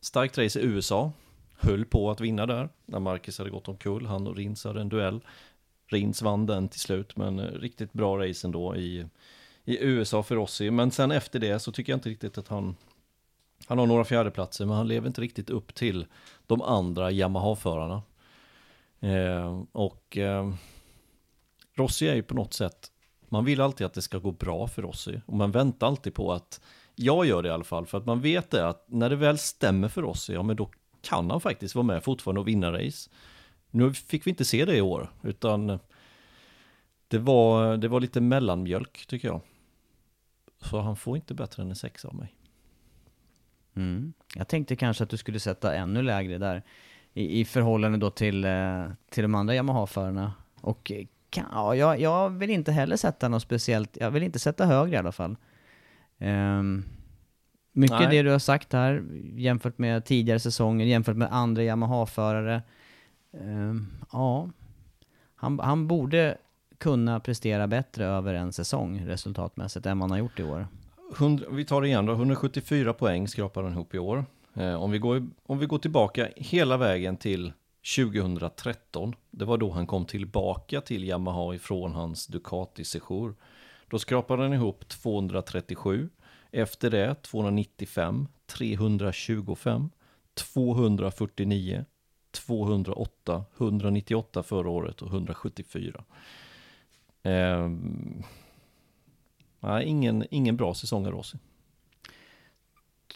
[0.00, 1.12] Starkt race i USA.
[1.54, 4.06] Höll på att vinna där när Marcus hade gått omkull.
[4.06, 5.20] Han och Rins hade en duell.
[5.86, 9.06] Rins vann den till slut, men eh, riktigt bra race ändå i,
[9.64, 10.70] i USA för Rossi.
[10.70, 12.76] Men sen efter det så tycker jag inte riktigt att han...
[13.66, 16.06] Han har några fjärdeplatser, men han lever inte riktigt upp till
[16.46, 18.02] de andra Yamaha-förarna.
[19.00, 20.16] Eh, och...
[20.16, 20.54] Eh,
[21.74, 22.90] Rossi är ju på något sätt,
[23.28, 25.20] man vill alltid att det ska gå bra för Rossi.
[25.26, 26.60] Och man väntar alltid på att,
[26.94, 29.38] jag gör det i alla fall, för att man vet det att när det väl
[29.38, 33.10] stämmer för oss, ja men då kan han faktiskt vara med fortfarande och vinna race.
[33.70, 35.78] Nu fick vi inte se det i år, utan
[37.08, 39.40] det var, det var lite mellanmjölk tycker jag.
[40.60, 42.34] Så han får inte bättre än en sexa av mig.
[43.76, 44.12] Mm.
[44.34, 46.62] Jag tänkte kanske att du skulle sätta ännu lägre där
[47.12, 50.32] i, i förhållande då till, eh, till de andra Yamaha-förarna.
[50.60, 54.38] Och eh, kan, ja, jag, jag vill inte heller sätta något speciellt, jag vill inte
[54.38, 55.36] sätta högre i alla fall.
[56.18, 56.84] Ehm,
[57.72, 58.16] mycket Nej.
[58.16, 62.62] det du har sagt här, jämfört med tidigare säsonger, jämfört med andra Yamaha-förare.
[63.40, 64.50] Ehm, ja,
[65.34, 66.38] han, han borde
[66.78, 70.66] kunna prestera bättre över en säsong resultatmässigt än vad han har gjort i år.
[71.18, 74.24] 100, vi tar det igen då, 174 poäng skrapar han ihop i år.
[74.54, 77.52] Eh, om, vi går, om vi går tillbaka hela vägen till
[77.96, 83.34] 2013, det var då han kom tillbaka till Yamaha ifrån hans Ducati-sejour.
[83.88, 86.08] Då skrapade han ihop 237,
[86.50, 89.90] efter det 295, 325,
[90.34, 91.84] 249,
[92.30, 96.04] 208, 198 förra året och 174.
[97.22, 97.68] Eh,
[99.66, 101.38] Nej, ingen, ingen bra säsong av Rossi.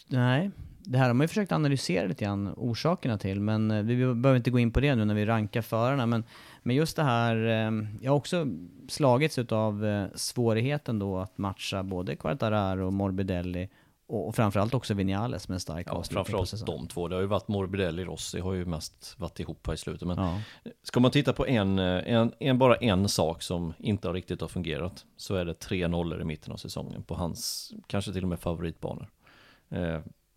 [0.07, 0.51] Nej,
[0.91, 4.35] det här har man ju försökt analysera lite grann orsakerna till, men eh, vi behöver
[4.35, 6.05] inte gå in på det nu när vi rankar förarna.
[6.05, 6.23] Men,
[6.63, 8.47] men just det här, eh, jag har också
[8.87, 13.69] slagits av eh, svårigheten då att matcha både Quartararo och Morbidelli
[14.07, 17.07] och, och framförallt också Vinales med en stark Ja, framförallt de två.
[17.07, 20.07] Det har ju varit Morbidelli Rossi har ju mest varit ihop här i slutet.
[20.07, 20.41] Men Ja.
[20.83, 24.47] ska man titta på en, en, en, bara en sak som inte har riktigt har
[24.47, 28.29] fungerat så är det tre nollor i mitten av säsongen på hans, kanske till och
[28.29, 29.09] med favoritbanor.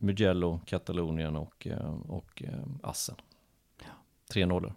[0.02, 3.14] Mugello, Katalonien och, eh, och eh, Assen.
[4.30, 4.74] Tre nollor.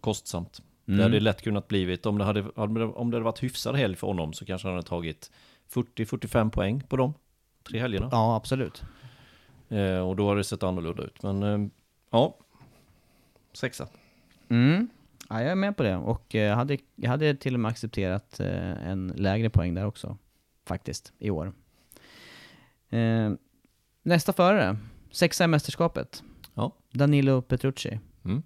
[0.00, 0.62] Kostsamt.
[0.84, 1.02] Det Mm.
[1.02, 2.74] hade lätt kunnat blivit, om det hade, om
[3.10, 5.30] det hade varit hyfsad helg för honom så kanske han hade tagit
[5.72, 7.14] 40-45 poäng på de
[7.62, 8.08] tre helgerna.
[8.12, 8.82] ja, absolut.
[9.68, 11.22] Eh, och då har det sett annorlunda ut.
[11.22, 11.68] Men eh,
[12.10, 12.36] ja,
[13.52, 13.88] sexa.
[14.48, 14.88] Mm.
[15.28, 17.68] Ja, jag är med på det och eh, jag hade, jag hade till och med
[17.68, 20.18] accepterat eh, en lägre poäng där också.
[20.66, 21.52] Faktiskt, i år.
[24.02, 24.76] Nästa förare,
[25.10, 26.22] sexa i mästerskapet.
[26.54, 26.76] Ja.
[26.92, 28.00] Danilo Petrucci.
[28.24, 28.42] Mm.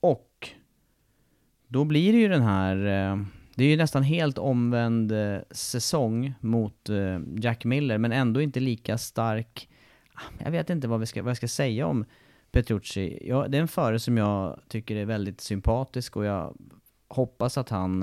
[0.00, 0.48] Och
[1.68, 6.34] då blir det ju den här, eh, Det är ju nästan helt omvänd eh, säsong
[6.40, 9.68] mot eh, Jack Miller, men ändå inte lika stark.
[10.14, 12.04] Ah, jag vet inte vad, vi ska, vad jag ska säga om
[12.50, 13.18] Petrucci.
[13.28, 16.56] Ja, det är en förare som jag tycker är väldigt sympatisk och jag
[17.08, 18.02] hoppas att han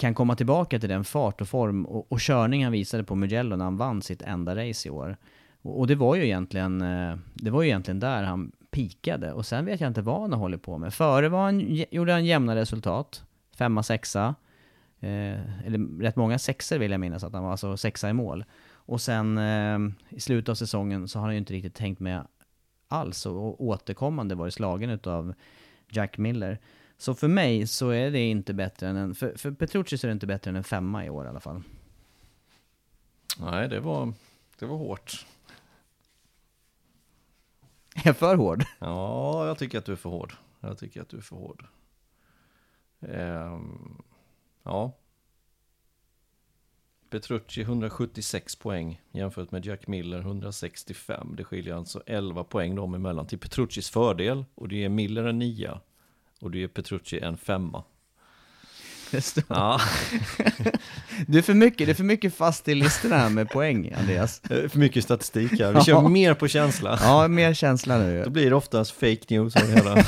[0.00, 3.56] kan komma tillbaka till den fart och form och, och körning han visade på Mugello
[3.56, 5.16] när han vann sitt enda race i år.
[5.62, 9.46] Och, och det var ju egentligen, eh, det var ju egentligen där han pikade och
[9.46, 10.94] sen vet jag inte vad han håller på med.
[10.94, 13.24] Före var han, gjorde han jämna resultat,
[13.56, 14.34] femma, sexa,
[15.00, 18.44] eh, eller rätt många sexor vill jag minnas att han var, alltså sexa i mål.
[18.72, 22.26] Och sen eh, i slutet av säsongen så har han ju inte riktigt tänkt med
[22.88, 25.34] alls och återkommande varit slagen utav
[25.90, 26.58] Jack Miller.
[27.00, 30.08] Så för mig så är det inte bättre än en, för, för Petrucci så är
[30.08, 31.62] det inte bättre än en femma i år i alla fall.
[33.38, 34.12] Nej, det var,
[34.58, 35.26] det var hårt.
[37.94, 38.64] Är jag för hård?
[38.78, 40.32] Ja, jag tycker att du är för hård.
[40.60, 41.66] Jag tycker att du är för hård.
[43.00, 44.02] Ehm,
[44.62, 44.92] ja.
[47.10, 51.34] Petrucci 176 poäng jämfört med Jack Miller 165.
[51.36, 54.44] Det skiljer alltså 11 poäng dem emellan till Petruccis fördel.
[54.54, 55.80] Och det är Miller en nia.
[56.40, 57.82] Och det är Petrucci en femma.
[59.48, 59.80] Ja.
[61.26, 64.40] Du är för mycket, det är för mycket fast i listorna här med poäng, Andreas.
[64.48, 65.72] För mycket statistik här.
[65.72, 66.98] Vi kör mer på känsla.
[67.02, 68.22] Ja, mer känsla nu.
[68.24, 69.94] Då blir det oftast fake news av det hela.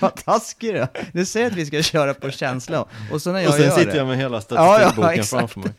[0.00, 0.86] Vad taskig du.
[1.12, 3.70] Du säger att vi ska köra på känsla, och så när jag Och sen gör
[3.76, 3.96] sitter det.
[3.98, 5.30] jag med hela Ja, statistikboken ja, exakt.
[5.30, 5.70] framför mig.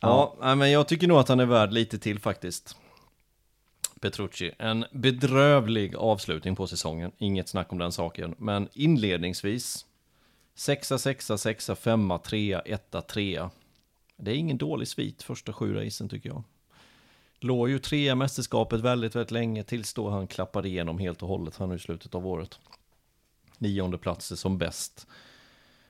[0.00, 2.76] Ja, men jag tycker nog att han är värd lite till faktiskt.
[4.00, 4.52] Petrucci.
[4.58, 8.34] En bedrövlig avslutning på säsongen, inget snack om den saken.
[8.38, 9.86] Men inledningsvis,
[10.54, 13.50] sexa, sexa, sexa, femma, trea, etta, trea.
[14.16, 16.42] Det är ingen dålig svit första sju racen tycker jag.
[17.40, 21.56] Låg ju trea mästerskapet väldigt, väldigt länge tills då han klappade igenom helt och hållet
[21.56, 22.58] här nu i slutet av året.
[23.58, 25.06] Nionde platser som bäst.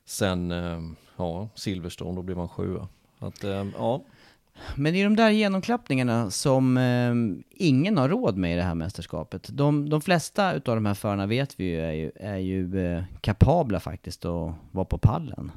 [0.05, 0.81] Sen, eh,
[1.16, 2.88] ja, Silverstone, då blev han sjua.
[3.18, 4.05] Att, eh, ja,
[4.77, 7.14] men det är de där genomklappningarna som eh,
[7.51, 9.49] ingen har råd med i det här mästerskapet.
[9.53, 13.05] De, de flesta utav de här förarna vet vi ju är ju, är ju eh,
[13.21, 15.53] kapabla faktiskt att vara på pallen.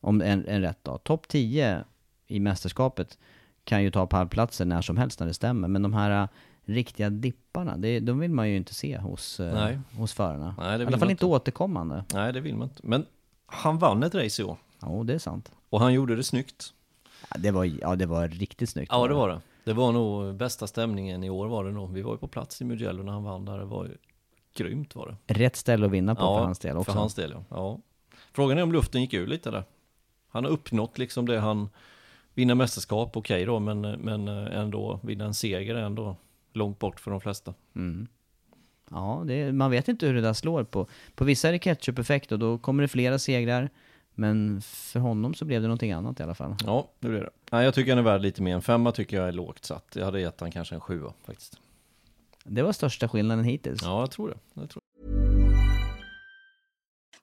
[0.00, 1.04] Om en, en rätt dag.
[1.04, 1.84] Topp 10
[2.26, 3.18] i mästerskapet
[3.64, 5.68] kan ju ta pallplatser när som helst när det stämmer.
[5.68, 6.28] Men de här eh,
[6.64, 9.80] riktiga dipparna, det, de vill man ju inte se hos, eh, Nej.
[9.96, 10.54] hos förarna.
[10.58, 12.04] Nej, det I alla fall inte återkommande.
[12.14, 12.80] nej det vill man inte.
[12.84, 13.06] Men
[13.46, 14.56] han vann ett race i år.
[14.82, 15.50] Jo, det är sant.
[15.70, 16.72] Och han gjorde det snyggt.
[17.30, 18.92] Ja, det var, ja, det var riktigt snyggt.
[18.92, 19.40] Ja, det var det.
[19.64, 21.92] Det var nog bästa stämningen i år var det nog.
[21.92, 23.58] Vi var ju på plats i Mugello när han vann där.
[23.58, 23.96] Det var ju
[24.54, 25.34] grymt var det.
[25.34, 26.92] Rätt ställe att vinna på ja, för hans del också.
[26.92, 27.44] för hans del ja.
[27.50, 27.78] ja.
[28.32, 29.64] Frågan är om luften gick ur lite där.
[30.28, 31.68] Han har uppnått liksom det han
[32.34, 36.16] vinner mästerskap, okej då, men, men ändå vinna en seger ändå
[36.52, 37.54] långt bort för de flesta.
[37.76, 38.06] Mm.
[38.90, 40.86] Ja, det, man vet inte hur det där slår på.
[41.14, 43.70] På vissa är det ketchup-effekt och då kommer det flera segrar.
[44.14, 46.54] Men för honom så blev det någonting annat i alla fall.
[46.66, 47.30] Ja, det blir det.
[47.52, 48.54] Nej, jag tycker han är värd lite mer.
[48.54, 49.92] En femma tycker jag är lågt satt.
[49.94, 51.58] Jag hade gett han kanske en sjua faktiskt.
[52.44, 53.82] Det var största skillnaden hittills.
[53.82, 54.36] Ja, jag tror det.
[54.54, 54.80] Jag tror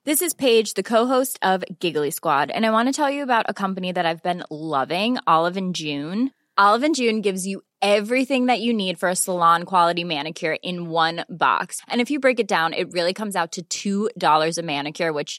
[0.04, 3.44] This is Paige, the co-host of Giggly Squad, and I want to tell you about
[3.48, 6.30] a company that I've been loving, Olive and June.
[6.58, 10.90] Olive and June gives you everything that you need for a salon quality manicure in
[10.90, 11.80] one box.
[11.88, 15.38] And if you break it down, it really comes out to $2 a manicure, which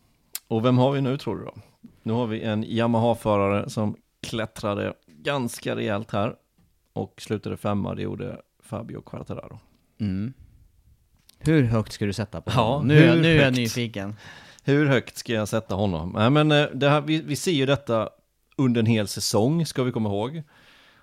[0.51, 1.53] Och vem har vi nu tror du då?
[2.03, 6.35] Nu har vi en Yamaha-förare som klättrade ganska rejält här
[6.93, 9.59] och slutade femma, det gjorde Fabio Quartararo.
[9.99, 10.33] Mm.
[11.39, 12.87] Hur högt ska du sätta på Ja, honom?
[12.87, 14.15] Nu, är nu är jag nyfiken.
[14.63, 16.11] Hur högt ska jag sätta honom?
[16.15, 18.09] Nej men eh, det här, vi, vi ser ju detta
[18.55, 20.43] under en hel säsong, ska vi komma ihåg.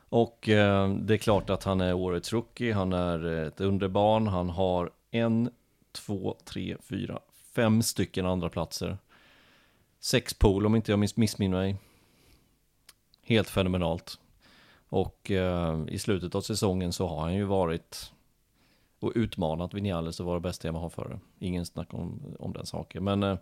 [0.09, 4.51] Och eh, det är klart att han är årets rookie, han är ett underbarn, han
[4.51, 5.51] har en,
[5.93, 7.19] två, tre, fyra,
[7.55, 8.99] fem stycken andra platser.
[10.01, 11.77] Sex pool om inte jag miss, missminner mig.
[13.23, 14.19] Helt fenomenalt.
[14.89, 18.13] Och eh, i slutet av säsongen så har han ju varit
[19.01, 21.21] och utmanat Vinales att vara bästa Yamaha-förare.
[21.39, 23.05] Ingen snack om, om den saken.
[23.05, 23.39] Men eh,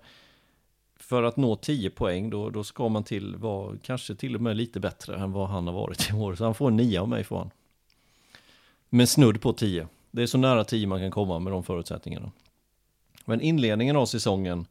[0.97, 4.57] för att nå 10 poäng då, då ska man till vara kanske till och med
[4.57, 6.35] lite bättre än vad han har varit i år.
[6.35, 7.51] Så han får en 9 av mig får han.
[8.89, 9.89] Men snudd på 10.
[10.11, 12.33] Det är så nära 10 man kan komma med de förutsättningarna.
[13.25, 14.67] Men inledningen av säsongen,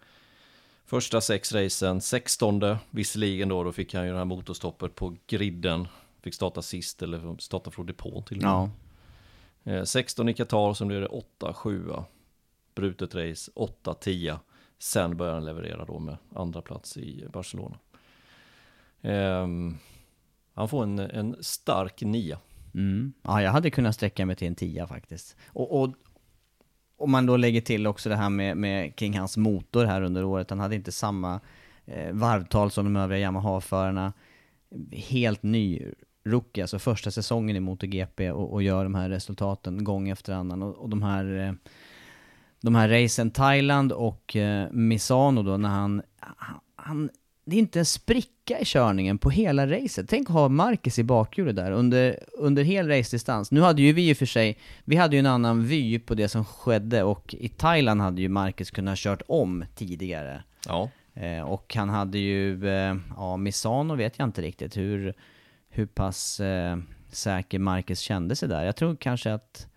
[0.86, 5.88] första sex racen, 16 visserligen då, då fick han ju det här motorstoppet på griden.
[6.22, 8.42] Fick starta sist eller starta från depå till.
[8.42, 8.70] Ja.
[9.64, 11.90] Eh, 16 i Qatar, som blev det 8, 7.
[12.76, 14.40] Brutet race, 8, 10.
[14.80, 17.80] Sen började han leverera då med andra plats i Barcelona.
[19.02, 19.78] Ehm,
[20.54, 22.40] han får en, en stark nia.
[22.74, 23.14] Mm.
[23.22, 25.36] Ja, jag hade kunnat sträcka mig till en tia faktiskt.
[25.48, 25.94] Och, och
[26.98, 30.24] om man då lägger till också det här med, med kring hans motor här under
[30.24, 31.39] året, han hade inte samma
[31.86, 34.14] eh, varvtal som de övriga Yamaha-förarna.
[34.91, 35.91] Helt ny
[36.26, 40.64] rookie, alltså första säsongen i MotoGP och, och gör de här resultaten gång efter annan.
[40.64, 41.54] Och, och de här eh,
[42.62, 47.10] de här racen Thailand och eh, Misano då när han, han, han
[47.46, 50.10] det är inte en spricka i körningen på hela racet.
[50.10, 53.52] Tänk att ha Marcus i bakhjulet där under, under hel racedistans.
[53.52, 56.28] Nu hade ju vi i för sig, vi hade ju en annan vy på det
[56.28, 60.43] som skedde och i Thailand hade ju Marcus kunnat kört om tidigare.
[60.68, 60.89] Ja.
[61.14, 65.14] Eh, och han hade ju, eh, ja Misano vet jag inte riktigt hur,
[65.70, 66.78] hur pass eh,
[67.12, 68.64] säker Marcus kände sig där.
[68.64, 69.68] Jag tror kanske att,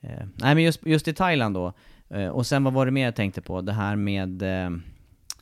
[0.00, 1.72] eh, nej men just, just i Thailand då,
[2.08, 3.60] eh, och sen vad var det mer jag tänkte på?
[3.60, 4.70] Det här med, eh,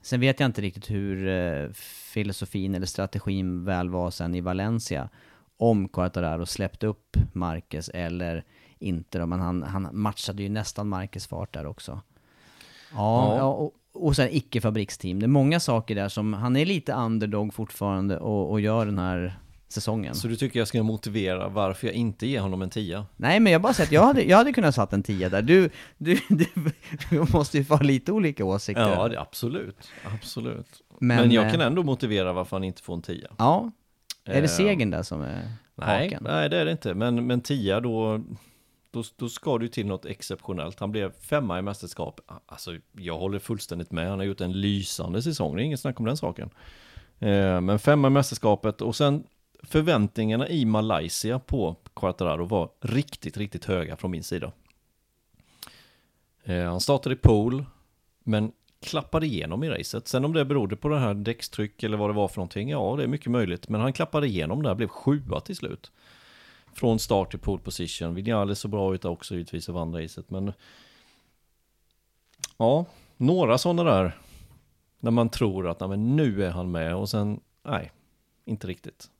[0.03, 1.71] sen vet jag inte riktigt hur eh,
[2.13, 5.09] filosofin eller strategin väl var sen i Valencia.
[5.57, 8.45] Om Quartararo släppte upp Marcus eller
[8.79, 11.93] inte då, men han, han matchade ju nästan Marcus fart där också.
[11.93, 12.01] Ja,
[12.95, 13.37] Ja.
[13.37, 15.21] ja och, och sen icke-fabriksteam.
[15.21, 18.99] Det är många saker där som, han är lite underdog fortfarande och, och gör den
[18.99, 19.39] här
[19.73, 20.15] säsongen.
[20.15, 23.05] Så du tycker jag ska motivera varför jag inte ger honom en 10?
[23.17, 25.43] Nej men jag bara sett, jag hade, jag hade kunnat satt en 10 där.
[25.43, 26.47] Du, du, du,
[27.11, 28.89] du måste ju få ha lite olika åsikter.
[28.91, 29.89] Ja, det, absolut.
[30.15, 30.83] Absolut.
[30.99, 33.29] Men, Men, jag eh, kan ändå motivera varför han inte får en 10.
[33.39, 33.71] Ja.
[34.25, 36.23] Är det Eh, segern där som är Nej, haken?
[36.25, 36.95] nej det är det inte.
[36.95, 38.21] Men, men 10 då,
[38.91, 40.81] då, då ska ju till något exceptionellt.
[40.81, 42.21] Han blev femma i mästerskap.
[42.47, 44.09] Alltså, jag håller fullständigt med.
[44.09, 45.57] Han har gjort en lysande säsong.
[45.57, 46.51] Det är inget snack om den saken.
[47.19, 49.25] Eh, men femma i mästerskapet och sen
[49.63, 54.53] förväntningarna i Malaysia på Quattararo var riktigt, riktigt höga från min sida.
[56.45, 57.65] Eh, han startade i pool,
[58.25, 60.09] men klappade igenom i racet.
[60.09, 62.95] Sen om det berodde på det här däckstryck eller vad det var för någonting, ja
[62.97, 63.69] det är mycket möjligt.
[63.69, 65.93] Men han klappade igenom där, blev sjua till slut.
[66.73, 68.15] Från start till pole position.
[68.15, 70.53] Vinales så bra ut också givetvis och vann racet, men...
[72.57, 72.85] Ja,
[73.17, 74.19] några sådana där.
[75.01, 77.93] När man tror att nej, men nu är han med och sen, nej,
[78.45, 79.11] inte riktigt.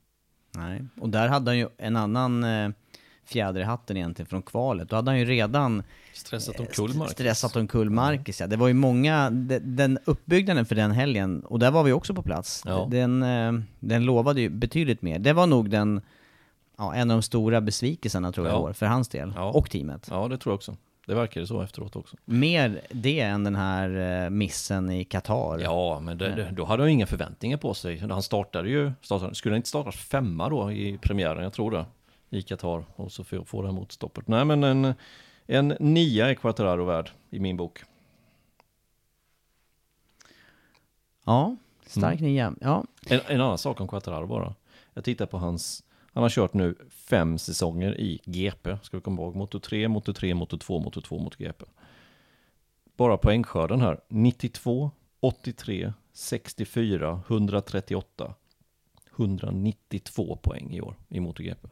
[0.53, 2.71] Nej, och där hade han ju en annan eh,
[3.25, 4.89] fjäder i hatten egentligen från kvalet.
[4.89, 5.83] Då hade han ju redan
[6.15, 7.13] Stressat omkull Marcus.
[7.13, 8.47] stressat omkull Marcus ja.
[8.47, 12.15] Det var ju många, de- den uppbyggnaden för den helgen, och där var vi också
[12.15, 12.89] på plats, Ja.
[12.91, 15.19] den, eh, den lovade ju betydligt mer.
[15.19, 16.01] Det var nog den,
[16.79, 18.59] ja, en av de stora besvikelserna tror jag Ja.
[18.61, 19.33] år, för hans del.
[19.37, 19.51] Ja.
[19.51, 20.07] Och teamet.
[20.11, 20.77] Ja, det tror jag också.
[21.11, 22.17] Det verkar så efteråt också.
[22.25, 25.59] Mer det än den här eh, missen i Qatar.
[25.59, 27.99] Ja, men det, det, då hade han inga förväntningar på sig.
[27.99, 31.43] Han startade ju, startade, skulle han inte startat femma då i premiären?
[31.43, 31.85] Jag tror det.
[32.31, 34.29] I Qatar och så får får han motstoppet.
[34.29, 34.95] Nej, men en,
[35.47, 37.83] en nia är Quattararo värd i min bok.
[41.25, 41.57] Ja,
[41.87, 42.33] stark Mm.
[42.33, 42.55] nia.
[42.61, 44.55] Ja, En, en annan sak om Quattararo bara.
[44.95, 45.83] Jag tittar på hans,
[46.13, 48.79] han har kört nu fem säsonger i GP.
[48.83, 51.65] Ska vi komma ihåg, Moto 3, Moto 3, Moto 2, Moto 2, Moto GP.
[52.97, 54.91] Bara poängskörden här, 92,
[55.21, 58.35] 83, 64, 138,
[59.17, 61.69] 192 poäng i år i MotoGP.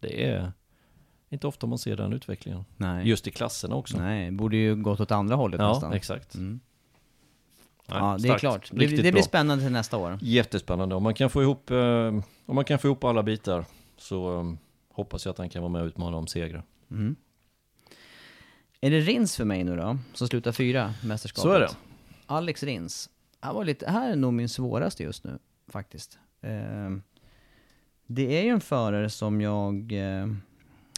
[0.00, 0.52] Det är
[1.28, 2.64] inte ofta man ser den utvecklingen.
[2.76, 3.08] nej.
[3.08, 3.98] Just i klasserna också.
[3.98, 5.92] Nej, borde ju gått åt andra hållet ja, nästan.
[5.92, 6.34] exakt.
[6.34, 6.60] Mm.
[7.88, 8.40] Ja, det är starkt.
[8.40, 8.70] klart.
[8.72, 9.22] Det, Riktigt det blir bra.
[9.22, 10.18] spännande till nästa år.
[10.22, 10.94] Jättespännande.
[10.94, 11.76] Om man kan få ihop, eh,
[12.46, 13.64] om man kan få ihop alla bitar
[13.96, 14.52] så eh,
[14.92, 16.62] hoppas jag att han kan vara med och utmana om segrar.
[18.80, 21.42] Är det Rins för mig nu då, som slutar fyra i mästerskapet?
[21.42, 21.68] Så är det.
[22.26, 23.10] Alex Rins.
[23.40, 26.18] Han var lite, här är nog min svåraste just nu, faktiskt.
[26.40, 26.50] Eh,
[28.06, 30.26] det är ju en förare som jag eh,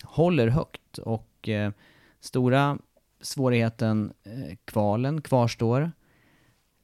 [0.05, 1.73] håller högt och eh,
[2.21, 2.79] stora
[3.21, 5.93] svårigheten, eh, kvalen kvarstår.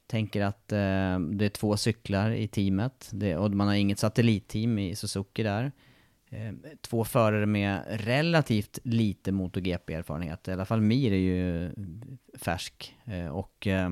[0.07, 4.79] Tänker att eh, det är två cyklar i teamet det, och man har inget satellitteam
[4.79, 5.71] i Suzuki där.
[6.29, 10.47] Eh, två förare med relativt lite MotoGP-erfarenhet.
[10.47, 11.71] I alla fall Mir är ju
[12.37, 12.95] färsk.
[13.05, 13.91] Eh, och eh,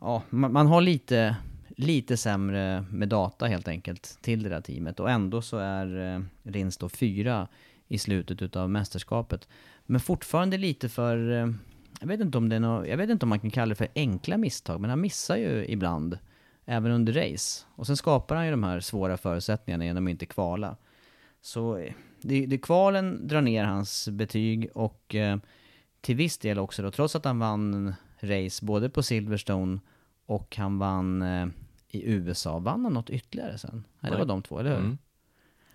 [0.00, 1.36] ja, man, man har lite,
[1.68, 5.00] lite sämre med data helt enkelt till det där teamet.
[5.00, 7.48] Och ändå så är eh, Rins då fyra
[7.88, 9.48] i slutet utav mästerskapet.
[9.86, 11.48] Men fortfarande lite för, eh,
[12.00, 13.74] jag vet inte om det är nå- jag vet inte om man kan kalla det
[13.74, 16.18] för enkla misstag, men han missar ju ibland.
[16.64, 17.64] Även under race.
[17.74, 20.76] Och sen skapar han ju de här svåra förutsättningarna genom att inte kvala.
[21.40, 21.92] Så eh,
[22.22, 25.36] det, det kvalen drar ner hans betyg och eh,
[26.00, 29.78] till viss del också då, trots att han vann race både på Silverstone
[30.26, 31.46] och han vann eh,
[31.88, 33.84] i USA, vann han något ytterligare sen?
[34.00, 34.78] Nej, det var de två, eller hur?
[34.78, 34.98] Mm.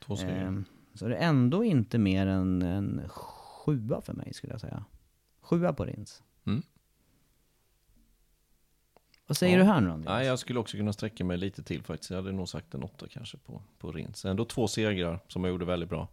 [0.06, 0.16] Två.
[0.16, 4.84] Ehm, så det är ändå inte mer än en sjua för mig skulle jag säga.
[5.46, 6.24] Sjua på Rins.
[6.46, 6.62] Mm.
[9.28, 9.64] Vad säger Ja.
[9.64, 10.06] du här nu Andreas?
[10.18, 12.10] Nej, jag skulle också kunna sträcka mig lite till faktiskt.
[12.10, 14.26] Jag hade nog sagt en åtta kanske på, på Rins.
[14.26, 16.08] Ändå två segrar som jag gjorde väldigt bra.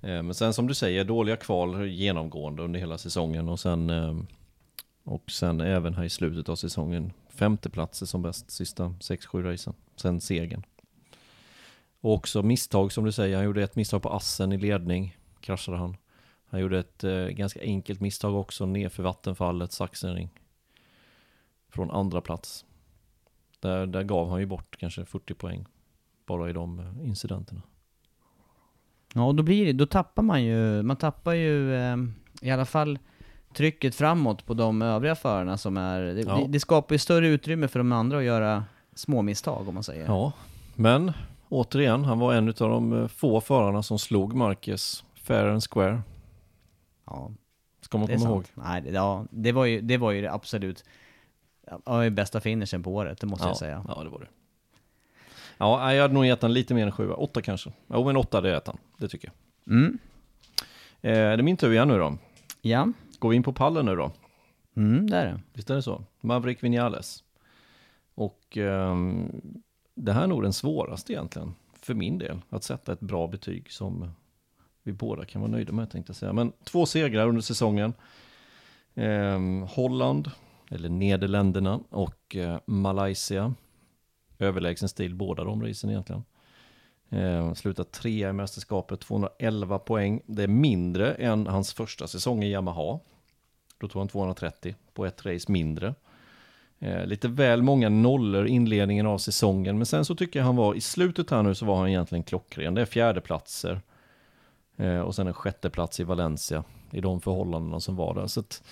[0.00, 4.16] Eh, men sen som du säger, dåliga kval genomgående under hela säsongen och sen eh,
[5.04, 9.74] och sen även här i slutet av säsongen femteplatser som bäst sista 6-7 racen.
[9.96, 10.62] Sen segern.
[12.00, 15.78] Och också misstag som du säger, han gjorde ett misstag på assen i ledning, kraschade
[15.78, 15.96] han.
[16.50, 20.28] Han gjorde ett eh, ganska enkelt misstag också nerför vattenfallet, Sachsenring.
[21.68, 22.64] Från andra plats.
[23.60, 25.66] Där, där gav han ju bort kanske 40 poäng.
[26.26, 27.62] Bara i de eh, incidenterna.
[29.14, 31.96] Ja, då blir det, då tappar man ju, man tappar ju eh,
[32.42, 32.98] i alla fall
[33.54, 36.46] trycket framåt på de övriga förarna som är, det, Ja.
[36.48, 40.06] det, skapar ju större utrymme för de andra att göra små misstag om man säger.
[40.06, 40.32] Ja,
[40.74, 41.12] men
[41.48, 46.02] återigen, han var en av de eh, få förarna som slog Marquez fair and square.
[47.10, 47.30] Ja,
[47.80, 48.44] Ska man komma ihåg.
[48.54, 50.84] Nej, det, ja, det var ju det, var ju det absolut
[51.84, 53.84] ja, bästa finishen på året, det måste ja, jag säga.
[53.88, 54.28] Ja, det var det.
[55.58, 57.14] Ja, nej, jag hade nog gett han lite mer än sjua.
[57.14, 57.72] Åtta kanske.
[57.86, 58.78] Jo, men åtta det är han.
[58.96, 59.74] Det tycker jag.
[59.74, 59.98] Mm.
[61.00, 62.18] Eh, det är min tur igen nu då.
[62.62, 62.88] Ja,
[63.18, 64.12] Går vi in på pallen nu då?
[64.76, 65.40] mm, det är det.
[65.52, 66.04] Visst är det så?
[66.20, 67.24] Maverick Vinales.
[68.14, 69.40] Och ehm,
[69.94, 73.72] det här är nog den svåraste egentligen, för min del, att sätta ett bra betyg
[73.72, 74.10] som
[74.82, 76.32] vi båda kan vara nöjda med tänkte jag säga.
[76.32, 77.94] Men två segrar under säsongen.
[78.94, 80.30] Eh, Holland,
[80.70, 83.54] eller Nederländerna och eh, Malaysia.
[84.38, 86.24] Överlägsen stil båda de racen egentligen.
[87.10, 90.20] Eh, slutar trea i mästerskapet, 211 poäng.
[90.26, 92.98] Det är mindre än hans första säsong i Yamaha.
[93.78, 95.94] Då tog han 230 på ett race mindre.
[96.78, 100.56] Eh, lite väl många nollor i inledningen av säsongen, men sen så tycker jag han
[100.56, 102.74] var, i slutet här nu så var han egentligen klockren.
[102.74, 103.80] Det är fjärdeplatser
[105.02, 108.26] och sen en sjätteplats i Valencia i de förhållandena som var där.
[108.26, 108.62] Så att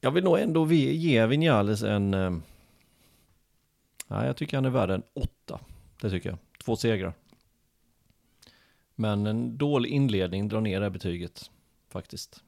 [0.00, 2.32] jag vill nog ändå ge Vinales en, eh,
[4.08, 5.60] ja, jag tycker han är värd en åtta.
[6.00, 6.38] Det tycker jag.
[6.64, 7.12] Två segrar.
[8.94, 11.50] Men en dålig inledning drar ner det här betyget,
[11.90, 12.42] faktiskt.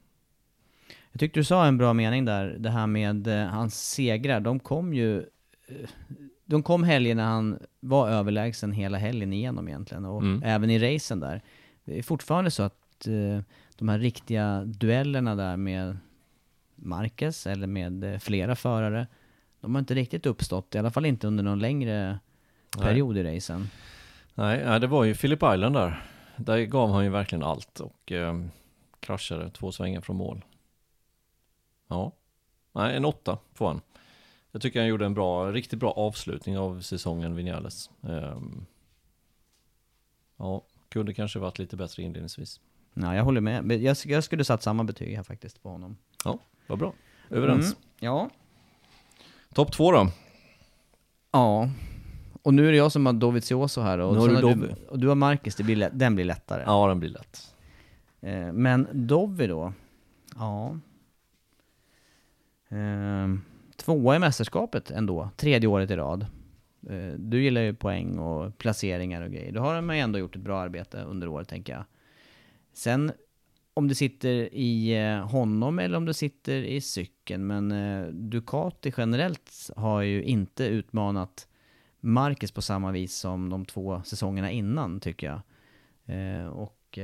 [1.11, 4.59] Jag tyckte du sa en bra mening där, det här med eh, hans segrar, de
[4.59, 5.19] kom ju...
[5.67, 5.89] eh,
[6.45, 10.43] De kom helgen när han var överlägsen hela helgen igenom egentligen, och Mm.
[10.43, 11.41] även i racen där.
[11.91, 13.43] Det är fortfarande så att eh,
[13.75, 15.97] de här riktiga duellerna där med
[16.75, 19.07] Marquez, eller med eh, flera förare,
[19.61, 22.19] de har inte riktigt uppstått, i alla fall inte under någon längre
[22.77, 22.85] Nej.
[22.85, 23.69] period i racen.
[24.33, 26.03] Nej, det var ju Philip Island där.
[26.35, 28.45] Där gav han ju verkligen allt och eh,
[28.99, 30.45] kraschade två svängar från mål.
[31.87, 32.11] Ja,
[32.71, 33.81] nej, en åtta får han.
[34.51, 37.89] Jag tycker han gjorde en bra, riktigt bra avslutning av säsongen Vinales.
[38.03, 38.65] Ehm,
[40.37, 42.59] ja, kunde kanske varit lite bättre inledningsvis.
[42.93, 43.71] Ja, jag håller med.
[43.71, 45.97] Jag, jag skulle satt samma betyg här faktiskt på honom.
[46.25, 46.93] Ja, vad bra.
[47.29, 47.65] Överens.
[47.65, 48.29] Mm, ja.
[49.53, 50.07] Topp två då?
[51.31, 51.69] Ja.
[52.43, 55.07] Och nu är det jag som har Dovizioso här och, Nu har du, och du
[55.07, 56.63] har Marcus, det blir lätt, den blir lättare.
[56.65, 57.55] Ja, den blir lätt.
[58.21, 59.73] Eh, men Dovi då?
[60.35, 60.77] Ja.
[62.69, 63.27] Eh,
[63.75, 66.25] tvåa i mästerskapet ändå, tredje året i rad.
[66.89, 69.51] Eh, du gillar ju poäng och placeringar och grejer.
[69.51, 71.83] Då har man ju ändå gjort ett bra arbete under året tänker jag.
[72.73, 73.11] Sen
[73.73, 77.47] om det sitter i eh, honom eller om det sitter i cykeln.
[77.47, 81.47] Men eh, Ducati generellt har ju inte utmanat
[81.99, 85.41] Marcus på samma vis som de två säsongerna innan tycker jag.
[86.53, 86.99] Och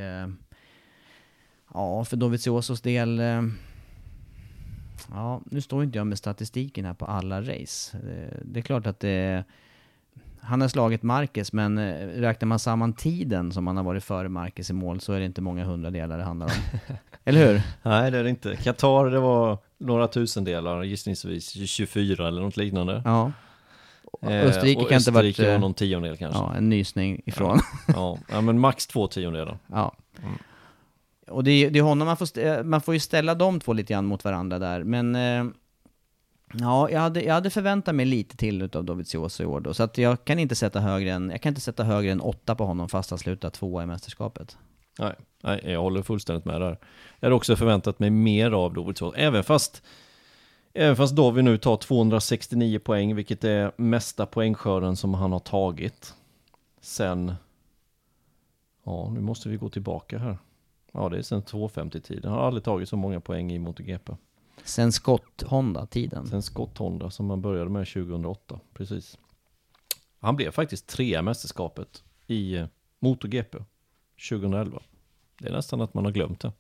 [1.74, 3.22] ja, för Doviziosos del
[5.12, 7.98] Ja, nu står inte jag med statistiken här på alla race.
[8.46, 9.44] Det är klart att det...
[10.48, 14.30] Han har slagit Marcus, men eh, räknar man samman tiden som han har varit före
[14.30, 16.80] Marcus i mål så är det inte många hundradelar det handlar om.
[17.24, 17.62] Eller hur?
[17.84, 18.56] Nej, det är det inte.
[18.56, 23.02] Qatar, det var några tusendelar, gissningsvis 24 eller något liknande.
[23.06, 23.32] Ja.
[24.22, 25.30] Eh, Österrike och kan inte varit...
[25.30, 26.40] Österrike var eh, någon tiondel kanske.
[26.40, 27.60] Ja, en nysning ifrån.
[27.88, 29.58] Ja, ja men max två tiondelar.
[29.68, 29.96] Ja.
[31.28, 33.94] Och det är, det är honom man får, man får ju ställa de två lite
[33.94, 35.16] grann mot varandra där, men...
[36.54, 39.84] Ja, jag hade, jag hade förväntat mig lite till av Dovizioso i år då, så
[39.84, 42.66] att jag kan inte sätta högre än, jag kan inte sätta högre än åtta på
[42.66, 44.58] honom fast han slutar tvåa i mästerskapet.
[45.00, 46.78] Nej, nej, jag håller fullständigt med där.
[47.20, 49.84] Jag hade också förväntat mig mer av Dovizioso, även fast
[50.80, 56.14] Även fast Dovi nu tar 269 poäng, vilket är mesta poängskörden som han har tagit
[56.82, 57.34] sen...
[58.84, 60.38] Ja, nu måste vi gå tillbaka här.
[60.92, 62.32] Ja, det är sen 250-tiden.
[62.32, 64.12] Han har aldrig tagit så många poäng i MotoGP.
[64.64, 66.28] Sen Scott-Honda-tiden.
[66.28, 69.18] Sen Scott Honda som han började med 2008, precis.
[70.20, 72.68] Han blev faktiskt trea mästerskapet i eh,
[73.00, 73.58] MotoGP
[74.30, 74.82] 2011.
[75.40, 76.52] Det är nästan att man har glömt det.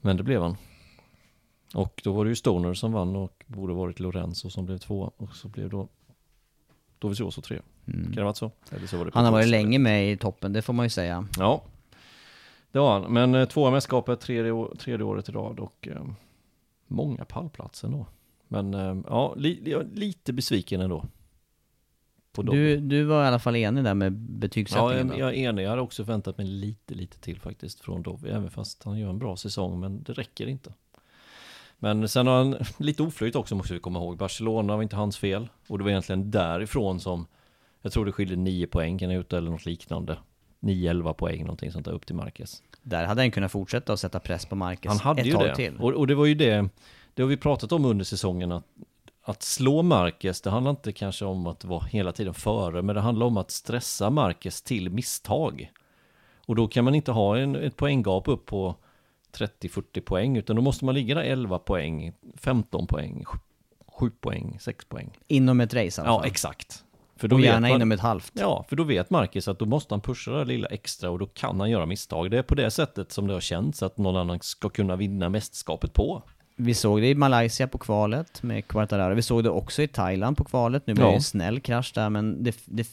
[0.00, 0.56] Men det blev han.
[1.74, 5.10] Och då var det ju Stoner som vann och borde varit Lorenzo som blev tvåa.
[5.16, 5.88] Och så blev då
[6.98, 7.60] Dovizioso tre.
[7.86, 8.50] Kan det ha varit så?
[8.70, 9.14] Eller så var det Mm.
[9.14, 11.26] Han har varit länge med i toppen, det får man ju säga.
[11.38, 11.62] Ja,
[12.72, 13.12] det var han.
[13.12, 16.04] Men eh, tvåa mästerskapet, tredje, tredje året i rad och eh,
[16.92, 18.06] många pallplatser ändå.
[18.48, 21.04] Men eh, ja, li, jag är lite besviken ändå.
[22.32, 25.20] Du, du var i alla fall enig där med Ja, betygssättningen jag, då.
[25.20, 25.64] jag är enig.
[25.64, 28.30] Jag hade också väntat mig lite, lite till faktiskt från Dovi.
[28.30, 30.74] Även fast han gör en bra säsong, men det räcker inte.
[31.78, 34.16] Men sen har han lite oflyt också måste vi komma ihåg.
[34.16, 35.48] Barcelona var inte hans fel.
[35.68, 37.26] Och det var egentligen därifrån som
[37.82, 40.18] jag tror det skiljer 9 poäng kan jag ut eller något liknande.
[40.62, 42.62] 9-11 poäng, någonting sånt där upp till Marquez.
[42.82, 45.46] Där hade han kunnat fortsätta att sätta press på Marcus Han hade ett ju tag
[45.46, 45.54] det.
[45.54, 45.76] till.
[45.76, 46.68] Och, och det var ju det,
[47.14, 48.64] det har vi pratat om under säsongen att,
[49.22, 53.00] att slå Marquez, det handlar inte kanske om att vara hela tiden före, men det
[53.00, 55.70] handlar om att stressa Marquez till misstag.
[56.46, 58.76] Och då kan man inte ha en, ett poänggap upp på
[59.36, 63.24] 30-40 poäng, utan då måste man ligga där 11 poäng, 15 poäng,
[63.86, 65.10] 7 poäng, 6 poäng.
[65.26, 66.84] Inom ett race alla Ja, exakt.
[67.28, 68.32] För Och vet gärna man- inom ett halvt.
[68.34, 71.26] Ja, för då vet Marcus att då måste han pusha det lilla extra och då
[71.26, 72.30] kan han göra misstag.
[72.30, 75.28] Det är på det sättet som det har känts att någon annan ska kunna vinna
[75.28, 76.22] mästerskapet på.
[76.56, 79.14] Vi såg det i Malaysia på kvalet med Quartararo.
[79.14, 80.86] Vi såg det också i Thailand på kvalet.
[80.86, 81.10] Nu blev Ja.
[81.10, 82.88] det en snäll krasch där, men det, det,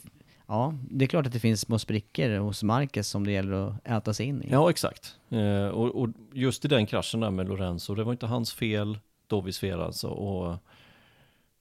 [0.47, 3.87] ja, det är klart att det finns små sprickor hos Marquez som det gäller att
[3.87, 4.47] äta sig in i.
[4.51, 5.15] Ja, exakt.
[5.29, 8.97] Eh, och, och just i den kraschen där med Lorenzo, det var inte hans fel,
[9.27, 10.07] Dovis fel alltså.
[10.07, 10.55] Och,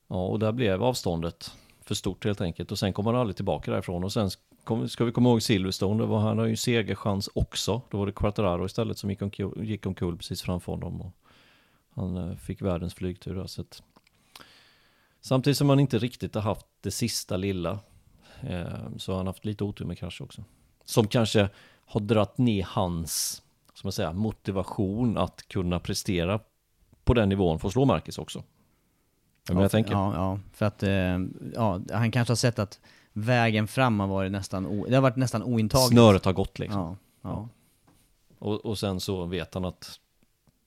[0.09, 1.51] ja, och där blev avståndet
[1.89, 2.73] för stort helt enkelt.
[2.73, 4.05] Och sen kommer han aldrig tillbaka därifrån.
[4.05, 4.31] Och sen
[4.89, 7.83] ska vi komma ihåg Silverstone, var, han har ju segerchans också.
[7.91, 11.01] Då var det Quattararo istället som gick omkull, gick omkull precis framför honom.
[11.01, 11.13] Och
[11.95, 13.47] han eh, fick världens flygtur där.
[13.47, 13.83] Så att,
[15.21, 17.79] samtidigt som han inte riktigt har haft det sista lilla,
[18.41, 20.45] eh, så har han haft lite otur med krasch också.
[20.85, 21.49] Som kanske
[21.85, 23.43] har dratt ner hans
[23.79, 26.41] som man säger, motivation att kunna prestera
[27.05, 28.43] på den nivån för att slå Marcus också.
[29.49, 29.93] Men ja, jag tänker.
[29.93, 31.19] Ja, ja, för att eh,
[31.55, 32.81] ja, han kanske har sett att
[33.13, 35.93] vägen fram har varit nästan, o, det har varit nästan ointagligt.
[35.93, 36.81] Snöret har gått liksom.
[36.81, 37.49] Ja, ja.
[38.39, 40.01] Och, och sen så vet han att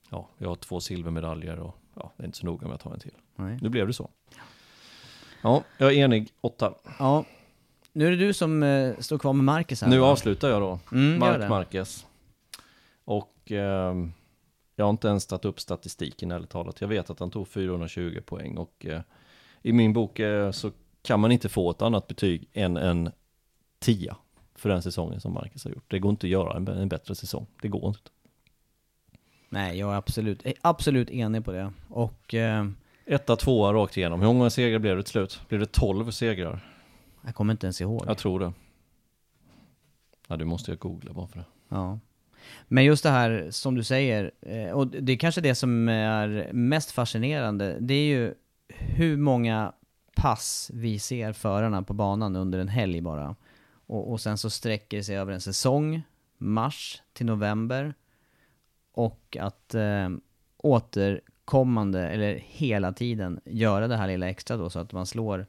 [0.09, 2.93] ja, jag har två silvermedaljer och ja, det är inte så noga med att ta
[2.93, 3.11] en till.
[3.35, 3.57] Nej.
[3.61, 4.09] Nu blev det så.
[5.41, 6.29] Ja, jag är enig.
[6.41, 6.73] Åtta.
[6.99, 7.25] ja.
[7.93, 9.89] Nu är det du som eh, står kvar med Marcus här.
[9.89, 10.07] Nu va?
[10.07, 10.79] avslutar jag då.
[10.91, 11.49] Mm, Mark.
[11.49, 12.05] Marquez.
[13.05, 14.13] Och ehm,
[14.81, 16.81] jag har inte ens tagit upp statistiken ärligt talat.
[16.81, 19.01] Jag vet att han tog 420 poäng och eh,
[19.61, 20.71] i min bok eh, så
[21.01, 23.11] kan man inte få ett annat betyg än en
[23.79, 24.15] 10
[24.55, 25.83] för den säsongen som Marcus har gjort.
[25.87, 27.47] Det går inte att göra en, en bättre säsong.
[27.61, 28.09] Det går inte.
[29.49, 31.73] Nej, jag är absolut, absolut enig på det.
[31.89, 32.67] Och eh,
[33.05, 34.21] Etta, tvåa rakt igenom.
[34.21, 35.41] Hur många segrar blev det till slut?
[35.47, 36.67] Blev det 12 segrar?
[37.25, 38.03] jag kommer inte ens ihåg.
[38.07, 38.53] Jag tror det.
[40.27, 41.45] Ja, du måste jag googla bara för det.
[41.69, 41.99] Ja.
[42.67, 46.49] Men just det här som du säger, eh, och det är kanske det som är
[46.53, 48.33] mest fascinerande, det är ju
[48.69, 49.73] hur många
[50.15, 53.35] pass vi ser förarna på banan under en helg bara.
[53.87, 56.01] Och, och sen så sträcker det sig över en säsong,
[56.37, 57.93] mars till november.
[58.93, 60.09] Och att eh,
[60.57, 65.45] återkommande, eller hela tiden, göra det här lilla extra då så att man slår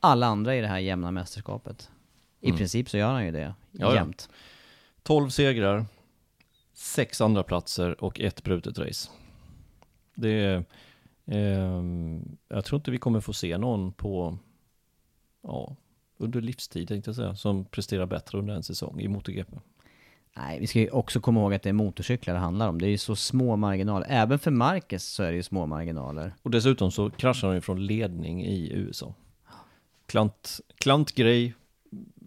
[0.00, 1.90] alla andra i det här jämna mästerskapet.
[2.40, 2.58] I Mm.
[2.58, 3.94] princip så gör han ju det Ja, ja.
[3.94, 4.28] jämt.
[5.02, 5.84] 12 segrar,
[6.74, 9.10] sex andra platser och ett brutet race.
[10.14, 10.64] Det är,
[11.26, 14.38] ehm, jag tror inte vi kommer få se någon på,
[15.42, 15.76] ja,
[16.18, 19.56] under livstid tänkte jag säga, som presterar bättre under en säsong i MotoGP.
[20.36, 22.80] Nej, vi ska ju också komma ihåg att det är motorcyklar det handlar om.
[22.80, 24.06] Det är ju så små marginaler.
[24.10, 26.34] Även för Marcus så är det ju små marginaler.
[26.42, 29.14] Och dessutom så kraschar han ju från ledning i USA.
[30.06, 31.54] Klant, klantgrej,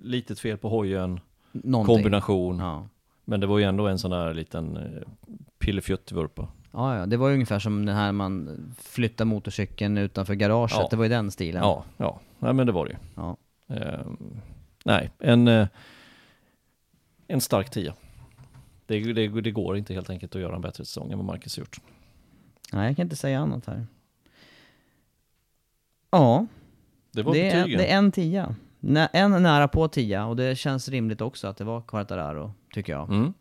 [0.01, 1.19] litet fel på hojen,
[1.51, 1.95] Någonting.
[1.95, 2.59] kombination.
[2.59, 2.87] Ja.
[3.29, 5.01] Men det var ju ändå en sån där liten eh,
[5.59, 6.47] pillefjuttvurpa.
[6.71, 10.77] Ja, ja, det var ju ungefär som den här man flyttar motorcykeln utanför garaget.
[10.79, 10.87] Ja.
[10.89, 11.61] Det var ju den stilen.
[11.63, 12.97] Ja, ja, nej men det var det ju.
[13.15, 13.37] Ja.
[13.67, 14.41] Ehm,
[14.85, 15.67] nej, en, eh,
[17.27, 17.93] en stark tia.
[18.85, 21.57] Det, det, det går inte helt enkelt att göra en bättre säsong än vad Marcus
[21.57, 21.77] gjort.
[22.73, 23.87] Nej, jag kan inte säga annat här.
[26.11, 26.45] Ja,
[27.11, 28.55] Det var det är, det är en tia.
[29.13, 33.09] En nära på tia och det känns rimligt också att det var Quartararo, tycker jag.
[33.09, 33.33] Mm.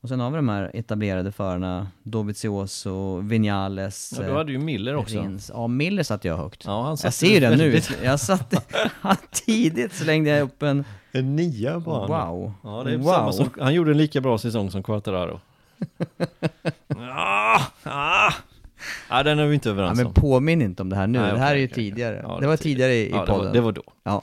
[0.00, 4.96] Och sen har vi de här etablerade förarna, Dovizioso, Vinales, Ja, du hade ju Miller
[4.96, 5.18] också.
[5.22, 5.50] Rins.
[5.54, 6.64] Ja, Miller satte jag högt.
[6.66, 7.80] Ja, han jag satte ser ju den nu.
[8.04, 8.62] Jag satte,
[9.30, 12.08] tidigt slängde jag upp en, En nia på honom.
[12.28, 12.52] wow.
[12.62, 13.12] Ja, det är wow.
[13.12, 15.40] samma som, han gjorde en lika bra säsong som Quattararo.
[16.96, 18.32] ah, ah.
[19.10, 20.14] Ja, den är vi inte Ja, överens men om.
[20.14, 21.84] påminn inte om det här nu, Nej, det här okej, är ju okej, okej.
[21.90, 22.20] tidigare.
[22.28, 23.46] Ja, det var tidigare i, i ja, det podden.
[23.46, 23.82] var, det var då.
[24.04, 24.22] Ja.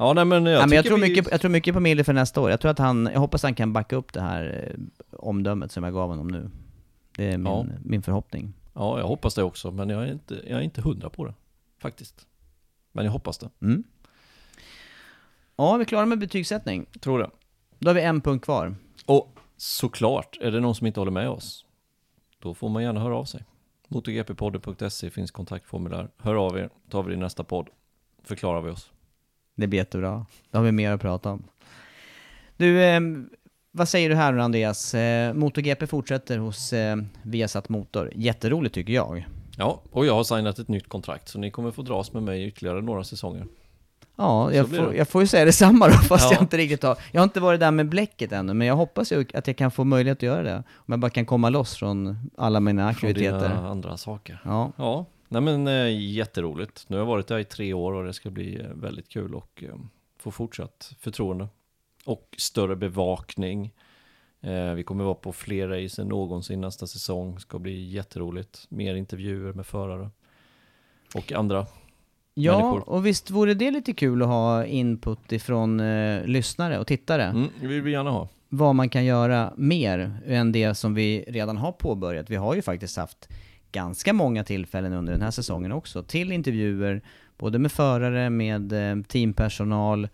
[0.00, 2.04] Ja, nej men jag, ja, men jag, tror vi- mycket, jag tror mycket på Miller
[2.04, 2.50] för nästa år.
[2.50, 4.80] Jag tror att han, jag hoppas han kan backa upp det här eh,
[5.12, 6.50] omdömet som jag gav honom nu.
[7.16, 7.66] Det är min, Ja.
[7.84, 8.52] min förhoppning.
[8.74, 11.34] Ja, jag hoppas det också, men jag är inte, jag är inte hundra på det.
[11.78, 12.26] Faktiskt.
[12.92, 13.50] Men jag hoppas det.
[13.62, 13.84] Mm.
[15.56, 16.86] Ja, vi är klara med betygssättning.
[17.00, 17.30] Tror det.
[17.78, 18.74] Då har vi en punkt kvar.
[19.06, 21.64] Och såklart, är det någon som inte håller med oss,
[22.38, 23.44] då får man gärna höra av sig.
[23.88, 26.08] MotoGPpodden.se finns kontaktformulär.
[26.16, 27.68] Hör av er, tar vi det i nästa podd.
[28.24, 28.90] Förklarar vi oss.
[29.56, 30.26] Det blir jättebra.
[30.50, 31.42] Då har vi mer att prata om.
[32.56, 33.00] Du, eh,
[33.72, 34.94] vad säger du här Andreas?
[34.94, 38.12] Eh, MotoGP fortsätter hos eh, Viasat Motor.
[38.14, 39.26] Jätteroligt tycker jag.
[39.56, 42.44] Ja, och jag har signat ett nytt kontrakt, så ni kommer få dras med mig
[42.46, 43.46] ytterligare några säsonger.
[44.16, 46.32] Ja, jag får, jag får ju säga detsamma då, fast Ja.
[46.32, 46.96] jag inte riktigt har...
[47.12, 49.70] Jag har inte varit där med bläcket ännu, men jag hoppas ju att jag kan
[49.70, 50.62] få möjlighet att göra det.
[50.74, 53.48] Om jag bara kan komma loss från alla mina Från aktiviteter.
[53.48, 54.40] dina andra saker.
[54.44, 56.84] Ja, Ja, nej men eh, jätteroligt.
[56.88, 59.34] Nu har jag varit där i tre år och det ska bli eh, väldigt kul
[59.34, 59.74] och eh,
[60.18, 61.48] få fortsatt förtroende.
[62.04, 63.72] Och större bevakning.
[64.76, 67.40] Vi kommer vara på fler race än någonsin nästa säsong.
[67.40, 68.66] Ska bli jätteroligt.
[68.68, 70.10] Mer intervjuer med förare.
[71.14, 71.66] Och andra.
[72.34, 72.88] ja Människor.
[72.88, 77.24] och visst vore det lite kul att ha input ifrån eh, lyssnare och tittare.
[77.24, 78.28] Mm, det vill vi gärna ha.
[78.48, 82.30] Vad man kan göra mer än det som vi redan har påbörjat.
[82.30, 83.28] Vi har ju faktiskt haft
[83.72, 87.02] ganska många tillfällen under den här säsongen också till intervjuer,
[87.38, 90.08] både med förare, med eh, teampersonal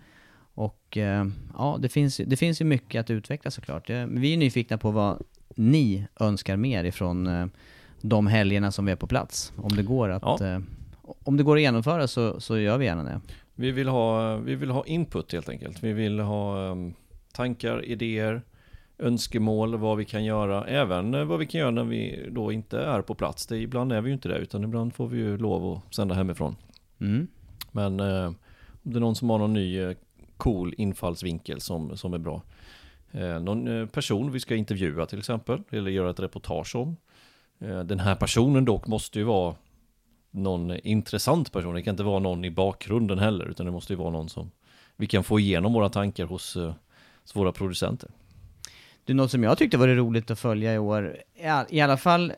[0.54, 3.90] och eh, ja, det finns, det finns ju mycket att utveckla såklart.
[3.90, 5.22] Eh, Vi är nyfikna på vad
[5.56, 7.50] ni önskar mer ifrån
[8.00, 9.52] de helgerna som vi är på plats.
[9.56, 10.60] Om det går att, Ja.
[11.24, 13.20] om det går att genomföra så, så gör vi gärna det.
[13.54, 15.82] Vi vill ha, vi vill ha input helt enkelt.
[15.82, 16.76] Vi vill ha
[17.32, 18.42] tankar, idéer,
[18.98, 20.66] önskemål, vad vi kan göra.
[20.66, 23.46] Även eh, vad vi kan göra när vi då inte är på plats.
[23.46, 26.14] Det, ibland är vi ju inte det, utan ibland får vi ju lov att sända
[26.14, 26.56] hemifrån.
[27.00, 27.26] Mm.
[27.72, 29.96] Men eh, om det är någon som har någon ny eh,
[30.36, 32.42] cool infallsvinkel som, som är bra.
[33.10, 36.96] Eh, någon eh, person vi ska intervjua till exempel, eller göra ett reportage om.
[37.58, 39.54] Eh, den här personen dock måste ju vara
[40.30, 41.74] någon intressant person.
[41.74, 44.50] Det kan inte vara någon i bakgrunden heller, utan det måste ju vara någon som
[44.96, 46.56] vi kan få igenom våra tankar hos,
[47.22, 48.10] hos våra producenter.
[49.06, 51.80] Det är något som jag tyckte var roligt att följa i år, i all- i
[51.80, 52.32] alla fall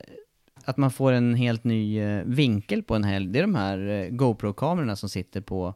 [0.64, 3.26] att man får en helt ny eh, vinkel på en helg.
[3.28, 5.74] Det är de här eh, GoPro-kamerorna som sitter på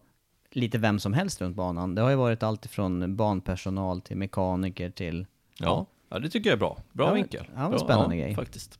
[0.50, 1.94] lite vem som helst runt banan.
[1.94, 5.26] Det har ju varit allt ifrån banpersonal till mekaniker till...
[5.58, 6.78] Ja, ja det tycker jag är bra.
[6.92, 7.44] Bra Ja, vinkel.
[7.56, 8.34] ja, bra, spännande grej.
[8.34, 8.78] Faktiskt.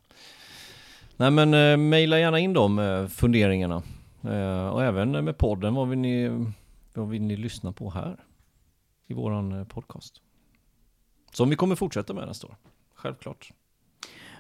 [1.16, 3.82] Nej men eh, mejla gärna in de eh, funderingarna.
[4.24, 6.44] Eh, och även med podden, vad vill, ni,
[6.94, 8.16] vad vill ni lyssna på här?
[9.06, 10.20] I våran eh, podcast.
[11.32, 12.56] Som vi kommer fortsätta med nästa år.
[12.94, 13.50] Självklart.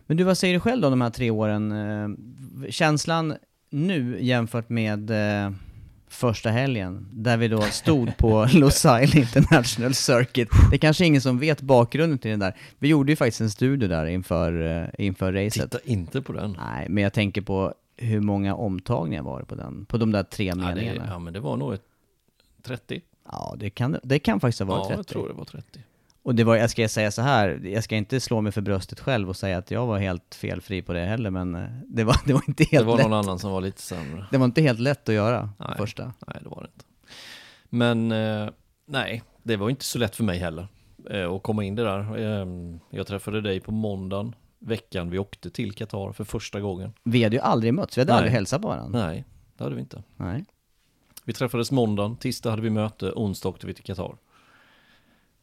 [0.06, 1.72] Men du, vad säger du själv då de här tre åren?
[1.72, 3.34] Eh, Känslan
[3.70, 5.52] nu jämfört med eh,
[6.08, 10.48] första helgen, där vi då stod på Losail International Circuit.
[10.70, 12.56] Det är kanske ingen som vet bakgrunden till den där.
[12.78, 15.70] Vi gjorde ju faktiskt en studie där inför, eh, inför racet.
[15.70, 16.56] Titta inte på den.
[16.72, 19.84] Nej, men jag tänker på hur många omtagningar var det på den?
[19.84, 21.06] På de där tre Ja, det, meningarna?
[21.10, 21.82] ja men det var nog ett
[22.62, 23.00] 30.
[23.30, 24.98] Ja, det kan, det kan faktiskt ha varit Ja, 30.
[24.98, 25.80] jag tror det var 30.
[26.24, 29.00] Och det var, jag ska säga så här, jag ska inte slå mig för bröstet
[29.00, 32.16] själv och säga att jag var helt felfri på det heller, men eh, det var,
[32.26, 33.06] det var inte Det helt var lätt.
[33.08, 34.26] någon annan som var lite sämre.
[34.30, 35.68] Det var inte helt lätt att göra, Nej.
[35.76, 36.04] första.
[36.26, 36.84] Nej, det var det inte.
[37.68, 38.50] Men eh,
[38.86, 40.68] nej, det var inte så lätt för mig heller.
[41.10, 42.16] eh, och komma in det där.
[42.18, 42.46] Eh,
[42.90, 46.92] Jag träffade dig på måndagen, veckan vi åkte till Qatar för första gången.
[47.02, 48.18] Vi hade ju aldrig mötts, vi hade Nej.
[48.18, 49.06] aldrig hälsat på varandra.
[49.06, 49.24] Nej,
[49.56, 50.02] det hade vi inte.
[50.16, 50.44] Nej.
[51.24, 54.16] Vi träffades måndagen, tisdag hade vi möte, onsdag åkte vi till Qatar.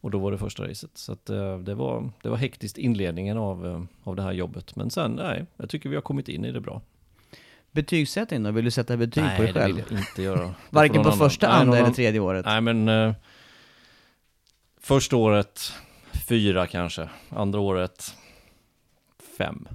[0.00, 0.90] Och då var det första racet.
[0.94, 4.76] Så att, eh, det, var, det var hektiskt inledningen av, eh, av det här jobbet.
[4.76, 6.82] Men sen, nej, jag tycker vi har kommit in i det bra.
[7.72, 8.50] Betygssättning då?
[8.50, 9.74] Vill du sätta betyg nej, på dig det själv?
[9.76, 10.40] vill jag inte göra.
[10.46, 12.44] Det Varken på annan- första, nej, andra någon eller annan- tredje året?
[12.46, 13.14] Nej, men eh,
[14.80, 15.72] första året
[16.28, 17.08] fyra kanske.
[17.28, 18.14] Andra året
[19.38, 19.68] fem.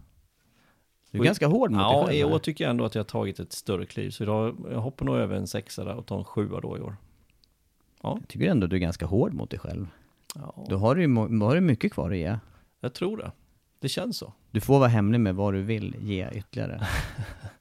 [1.12, 2.18] Du är ganska hård mot dig Ja, själv.
[2.18, 2.34] i här.
[2.34, 4.10] år tycker jag ändå att jag har tagit ett större kliv.
[4.10, 6.82] Så idag, jag hoppar nog över en sexa där och tar en sjua då i
[6.82, 6.96] år.
[8.04, 9.88] Jag tycker ändå du är ganska hård mot dig själv.
[10.36, 11.08] Ja, Då har du
[11.40, 12.38] då har du mycket kvar att ge.
[12.82, 13.32] jag tror det.
[13.80, 14.34] Det känns så.
[14.52, 16.88] Du får vara hemlig med vad du vill ge ytterligare.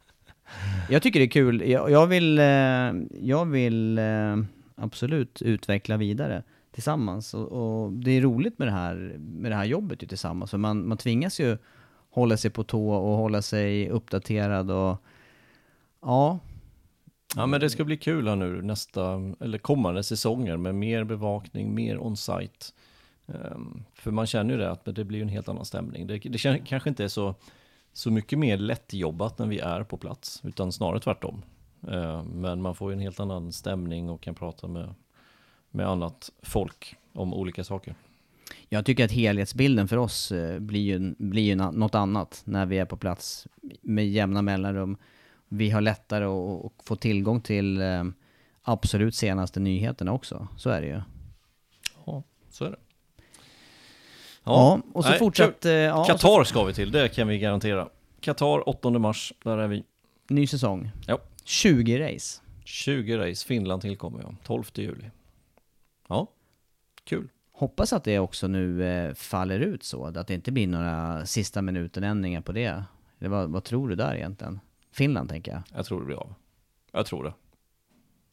[0.90, 1.70] jag tycker det är kul.
[1.70, 2.44] Jag, jag vill, eh,
[3.20, 4.36] jag vill eh,
[4.74, 7.34] absolut utveckla vidare tillsammans.
[7.34, 10.50] Och, och det är roligt med det här, med det här jobbet ju tillsammans.
[10.50, 11.58] För man, man tvingas ju
[12.10, 15.02] hålla sig på tå och hålla sig uppdaterad och
[16.02, 16.38] ja,
[17.36, 21.74] Ja men det ska bli kul här nu nästa, eller kommande säsonger med mer bevakning,
[21.74, 22.66] mer on-site.
[23.26, 26.06] Ehm, för man känner ju det att det blir en helt annan stämning.
[26.06, 27.34] Det, det kanske inte är så,
[27.92, 31.42] så mycket mer lättjobbat när vi är på plats, utan snarare tvärtom.
[31.88, 34.94] Ehm, men man får ju en helt annan stämning och kan prata med,
[35.70, 37.94] med annat folk om olika saker.
[38.68, 42.78] Jag tycker att helhetsbilden för oss eh, blir ju, blir ju något annat när vi
[42.78, 43.46] är på plats
[43.82, 44.96] med jämna mellanrum.
[45.48, 48.04] Vi har lättare att, att få tillgång till eh,
[48.62, 50.48] absolut senaste nyheterna också.
[50.56, 51.00] Så är det ju.
[52.06, 52.76] Ja, så är det.
[54.44, 55.64] Ja, och så nej, fortsatt...
[55.64, 57.88] eh, Ja, Qatar ska vi till, det kan vi garantera.
[58.20, 59.84] Qatar 8 mars, där är vi.
[60.28, 60.90] Ny säsong.
[61.06, 61.18] Ja.
[61.44, 62.40] 20 race.
[62.64, 65.10] 20 race, Finland tillkommer jag, 12 juli.
[66.08, 66.26] Ja,
[67.04, 67.28] kul.
[67.52, 71.62] Hoppas att det också nu eh, faller ut så, att det inte blir några sista
[71.62, 72.84] minuten-ändringar på det.
[73.20, 74.60] Eller vad, vad tror du där egentligen?
[74.94, 75.62] Finland tänker jag.
[75.74, 76.34] Jag tror det blir av.
[76.92, 77.32] Jag tror det.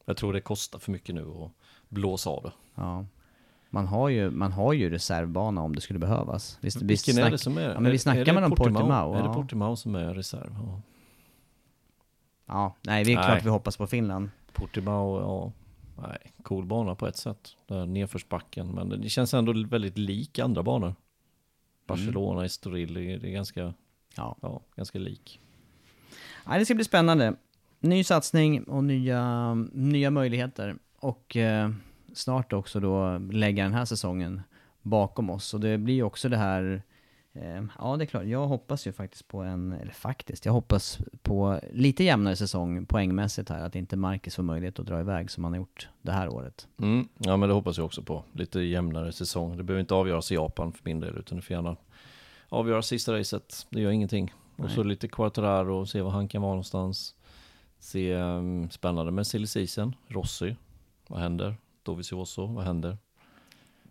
[0.04, 1.50] Jag tror det kostar för mycket nu att
[1.88, 2.52] blåsa av det.
[2.74, 3.06] Ja.
[3.70, 6.58] Man har ju, man har ju reservbana om det skulle behövas.
[6.60, 7.68] Visst, visst Vilken är snack- det som är?
[7.68, 9.14] Ja, men vi är snackar det man om Portimao.
[9.14, 9.34] Är det.
[9.34, 10.52] Portimao som är reserv?
[10.58, 10.80] Ja.
[12.46, 13.24] ja, nej, det är Nej.
[13.24, 14.30] klart vi hoppas på Finland.
[14.52, 15.52] Portimao, ja.
[16.08, 17.56] Nej, cool bana på ett sätt.
[17.66, 18.68] Där nedförsbacken.
[18.68, 20.94] Men det känns ändå väldigt lik andra banor.
[21.86, 23.74] Barcelona, Estoril, det är det är ganska,
[24.16, 24.36] Ja.
[24.42, 25.40] ja, ganska lik.
[26.46, 27.34] Nej, det ska bli spännande.
[27.80, 30.76] Ny satsning och nya, nya möjligheter.
[30.98, 31.70] Och eh,
[32.14, 34.40] snart också då lägga den här säsongen
[34.82, 35.54] bakom oss.
[35.54, 36.82] Och det blir ju också det här,
[37.32, 40.98] eh, ja det är klart, jag hoppas ju faktiskt på en, eller faktiskt, jag hoppas
[41.22, 43.60] på lite jämnare säsong poängmässigt här.
[43.64, 46.68] Att inte Marcus får möjlighet att dra iväg som han har gjort det här året.
[46.82, 48.24] Mm, ja men det hoppas jag också på.
[48.32, 49.56] Lite jämnare säsong.
[49.56, 51.76] Det behöver inte avgöras i Japan för min del, utan det får gärna
[52.48, 53.66] avgöras sista racet.
[53.70, 54.32] Det gör ingenting.
[54.56, 57.14] Och så lite Quartararo och se var han kan vara någonstans.
[57.78, 59.94] Se, um, spännande med season.
[60.08, 60.56] Rossi,
[61.08, 61.56] vad händer?
[61.82, 62.98] Dovizioso, vad händer?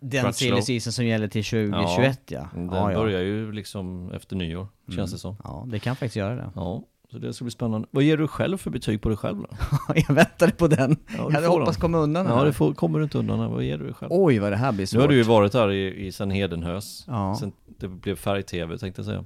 [0.00, 2.48] Den season som gäller till 2021 ja.
[2.54, 2.98] Den ja, ja.
[2.98, 5.36] börjar ju liksom efter nyår, känns det som.
[5.44, 6.50] Ja, det kan faktiskt göra det.
[6.54, 6.82] Ja,
[7.12, 7.88] så det ska bli spännande.
[7.90, 9.48] Vad ger du själv för betyg på dig själv då?
[10.08, 10.96] jag väntade på den.
[11.08, 12.44] Ja, jag hade hoppats komma undan Ja, här.
[12.44, 13.40] det får, kommer du inte undan.
[13.40, 13.48] här.
[13.48, 14.12] Vad ger du dig själv?
[14.14, 14.96] Oj, vad det här blir svårt.
[14.96, 17.04] Nu har du ju varit här i, i sen Hedenhös.
[17.08, 17.36] Ja.
[17.40, 19.24] Sen det blev färg-tv tänkte jag säga.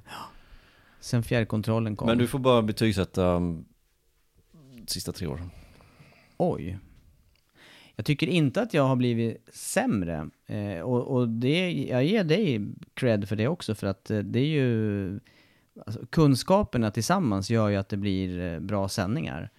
[0.99, 2.07] Sen fjärrkontrollen kom.
[2.07, 3.65] Men du får bara betygsätta um,
[4.87, 5.49] sista tre åren.
[6.37, 6.77] Oj.
[7.95, 10.29] Jag tycker inte att jag har blivit sämre.
[10.45, 14.39] Eh, och och det, jag ger dig cred för det också, för att eh, det
[14.39, 15.19] är ju...
[15.85, 19.49] Alltså, kunskaperna tillsammans gör ju att det blir eh, bra sändningar.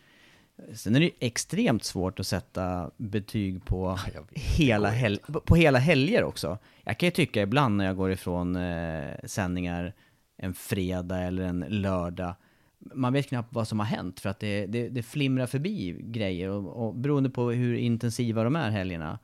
[0.74, 3.98] Sen är det ju extremt svårt att sätta betyg på,
[4.34, 6.58] hela, hel på hela helger också.
[6.84, 9.94] Jag kan ju tycka ibland när jag går ifrån eh, sändningar
[10.38, 12.34] en fredag eller en lördag,
[12.78, 16.48] man vet knappt vad som har hänt för att det, det, det flimrar förbi grejer
[16.48, 19.18] och, och beroende på hur intensiva de är helgerna.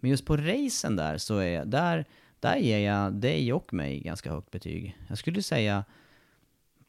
[0.00, 2.04] Men just på racen där så är där,
[2.40, 4.96] där ger jag dig och mig ganska högt betyg.
[5.08, 5.84] Jag skulle säga,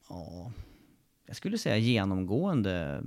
[0.09, 0.51] ja,
[1.27, 3.03] jag skulle säga genomgående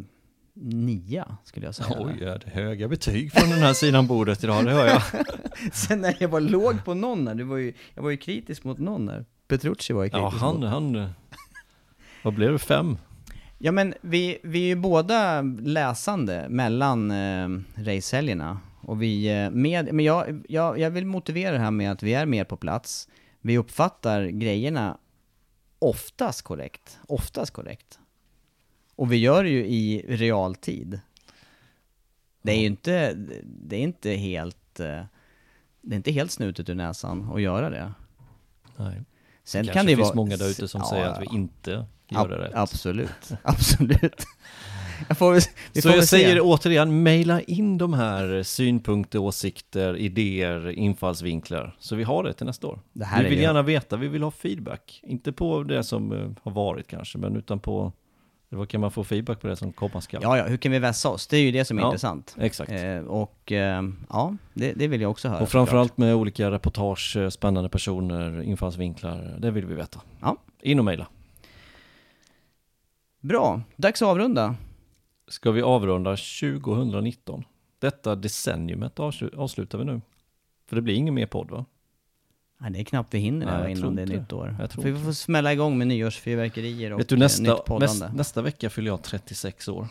[0.60, 1.96] nia skulle jag säga.
[1.98, 5.02] Oj, är det höga betyg från den här sidan bordet idag, det hör jag.
[5.72, 8.64] Sen när jag var låg på någon där, det var ju, jag var ju kritisk
[8.64, 9.24] mot någon där.
[9.48, 11.08] Petrucci var jag Ja, kritisk han, han...
[12.22, 12.58] Vad blev det?
[12.58, 12.98] Fem?
[13.58, 18.60] Ja men vi, vi är ju båda läsande mellan eh, racehelgerna.
[18.80, 22.14] Och vi, eh, med, men jag, jag, jag vill motivera det här med att vi
[22.14, 23.08] är mer på plats.
[23.40, 24.98] Vi uppfattar grejerna
[25.78, 26.98] oftast korrekt.
[27.08, 27.98] Oftast korrekt.
[28.96, 31.00] Och vi gör det ju i realtid.
[32.42, 34.80] Det är ju inte, det är inte helt...
[34.80, 35.04] eh,
[35.80, 37.92] det är inte helt snutet ur näsan att göra det.
[38.76, 39.02] Nej.
[39.46, 40.14] Sen Kanske kan det finns vara...
[40.16, 41.70] många där ute som Ja, säger att vi inte
[42.08, 42.52] gör ab- det rätt.
[42.54, 44.24] Absolut, absolut.
[45.08, 45.32] Jag får,
[45.72, 51.76] vi Så jag säger återigen, mejla in de här synpunkter, åsikter, idéer, infallsvinklar.
[51.78, 52.80] Så vi har det till nästa år.
[52.92, 55.00] Vi vill gärna veta, vi vill ha feedback.
[55.02, 57.92] Inte på det som eh, har varit kanske, men utan på
[58.48, 60.20] vad kan man få feedback på det som komma skall?
[60.22, 61.26] Ja, ja, hur kan vi vässa oss?
[61.26, 62.36] Det är ju det som är Ja, intressant.
[62.38, 62.70] exakt.
[62.72, 65.42] Eh, och eh, ja, det, det vill jag också höra.
[65.42, 69.36] Och framförallt med olika reportage, eh, spännande personer, infallsvinklar.
[69.38, 70.00] Det vill vi veta.
[70.20, 70.36] Ja.
[70.62, 71.06] In och mejla.
[73.20, 74.54] Bra, dags att avrunda.
[75.28, 77.44] Ska vi avrunda 2019?
[77.78, 80.00] Detta decenniumet avslu- avslutar vi nu.
[80.68, 81.64] För det blir ingen mer podd va?
[82.58, 84.56] Nej, det är knappt vi hinner Nej, jag innan det är nytt år.
[84.60, 88.04] Jag tror För vi får smälla igång med nyårsfyrverkerier och Vet du, nästa, nytt poddande.
[88.04, 89.88] näst, nästa vecka fyller jag 36 år.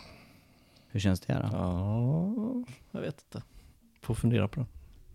[0.92, 1.50] Hur känns det då?
[1.52, 3.44] Ja, jag vet inte.
[4.02, 4.66] Får fundera på det.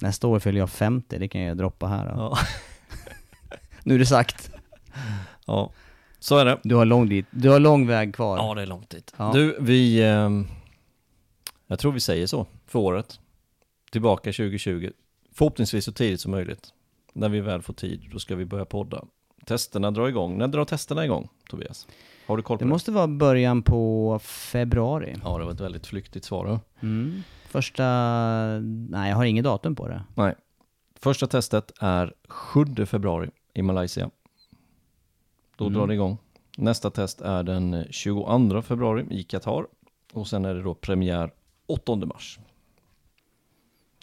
[0.06, 2.04] Nästa år fyller jag 50, det kan jag droppa här.
[2.06, 2.12] Då.
[2.16, 2.38] Ja.
[3.82, 4.50] Nu är det sagt.
[5.46, 5.72] ja,
[6.18, 6.58] så är det.
[6.62, 7.26] Du har lång, dit.
[7.30, 8.36] Du har lång väg kvar.
[8.36, 9.14] Ja, det är långt dit.
[9.16, 9.30] Ja.
[9.34, 10.02] Du, vi...
[10.02, 10.46] ehm,
[11.66, 13.20] jag tror vi säger så för året.
[13.92, 14.90] Tillbaka 2020.
[15.32, 16.72] Förhoppningsvis så tidigt som möjligt.
[17.12, 19.04] När vi väl får tid, då ska vi börja podda.
[19.46, 20.38] Testerna drar igång.
[20.38, 21.86] När drar testerna igång, Tobias?
[22.26, 25.16] Har du koll på Det måste vara början på februari.
[25.24, 26.46] Ja, det var ett väldigt flyktigt svar.
[26.46, 26.60] då.
[26.86, 27.22] Mm.
[27.46, 27.84] Första...
[28.90, 30.02] Nej, jag har inget datum på det.
[30.14, 30.34] Nej.
[30.96, 34.10] Första testet är 7 februari i Malaysia.
[35.56, 35.78] Då Mm.
[35.78, 36.18] drar det igång.
[36.56, 39.66] Nästa test är den 22 februari i Qatar.
[40.12, 41.32] Och sen är det då premiär
[41.66, 42.38] 8 mars.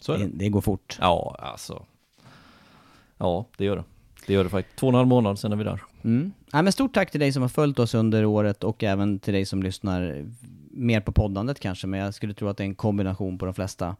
[0.00, 0.30] Så Det, det.
[0.32, 0.98] det går fort.
[1.00, 1.84] Ja, alltså.
[3.18, 3.84] Ja, det gör det.
[4.26, 4.78] Det gör det faktiskt.
[4.78, 5.82] Två och en halv månad, sen är vi där.
[6.04, 6.32] Mm.
[6.52, 9.34] Ja, men stort tack till dig som har följt oss under året och även till
[9.34, 10.26] dig som lyssnar
[10.70, 13.54] mer på poddandet kanske, men jag skulle tro att det är en kombination på de
[13.54, 13.96] flesta.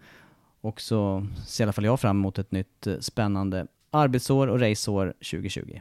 [0.60, 4.60] Och så ser i alla fall jag fram emot ett nytt eh, spännande arbetsår och
[4.60, 5.80] raceår 2020.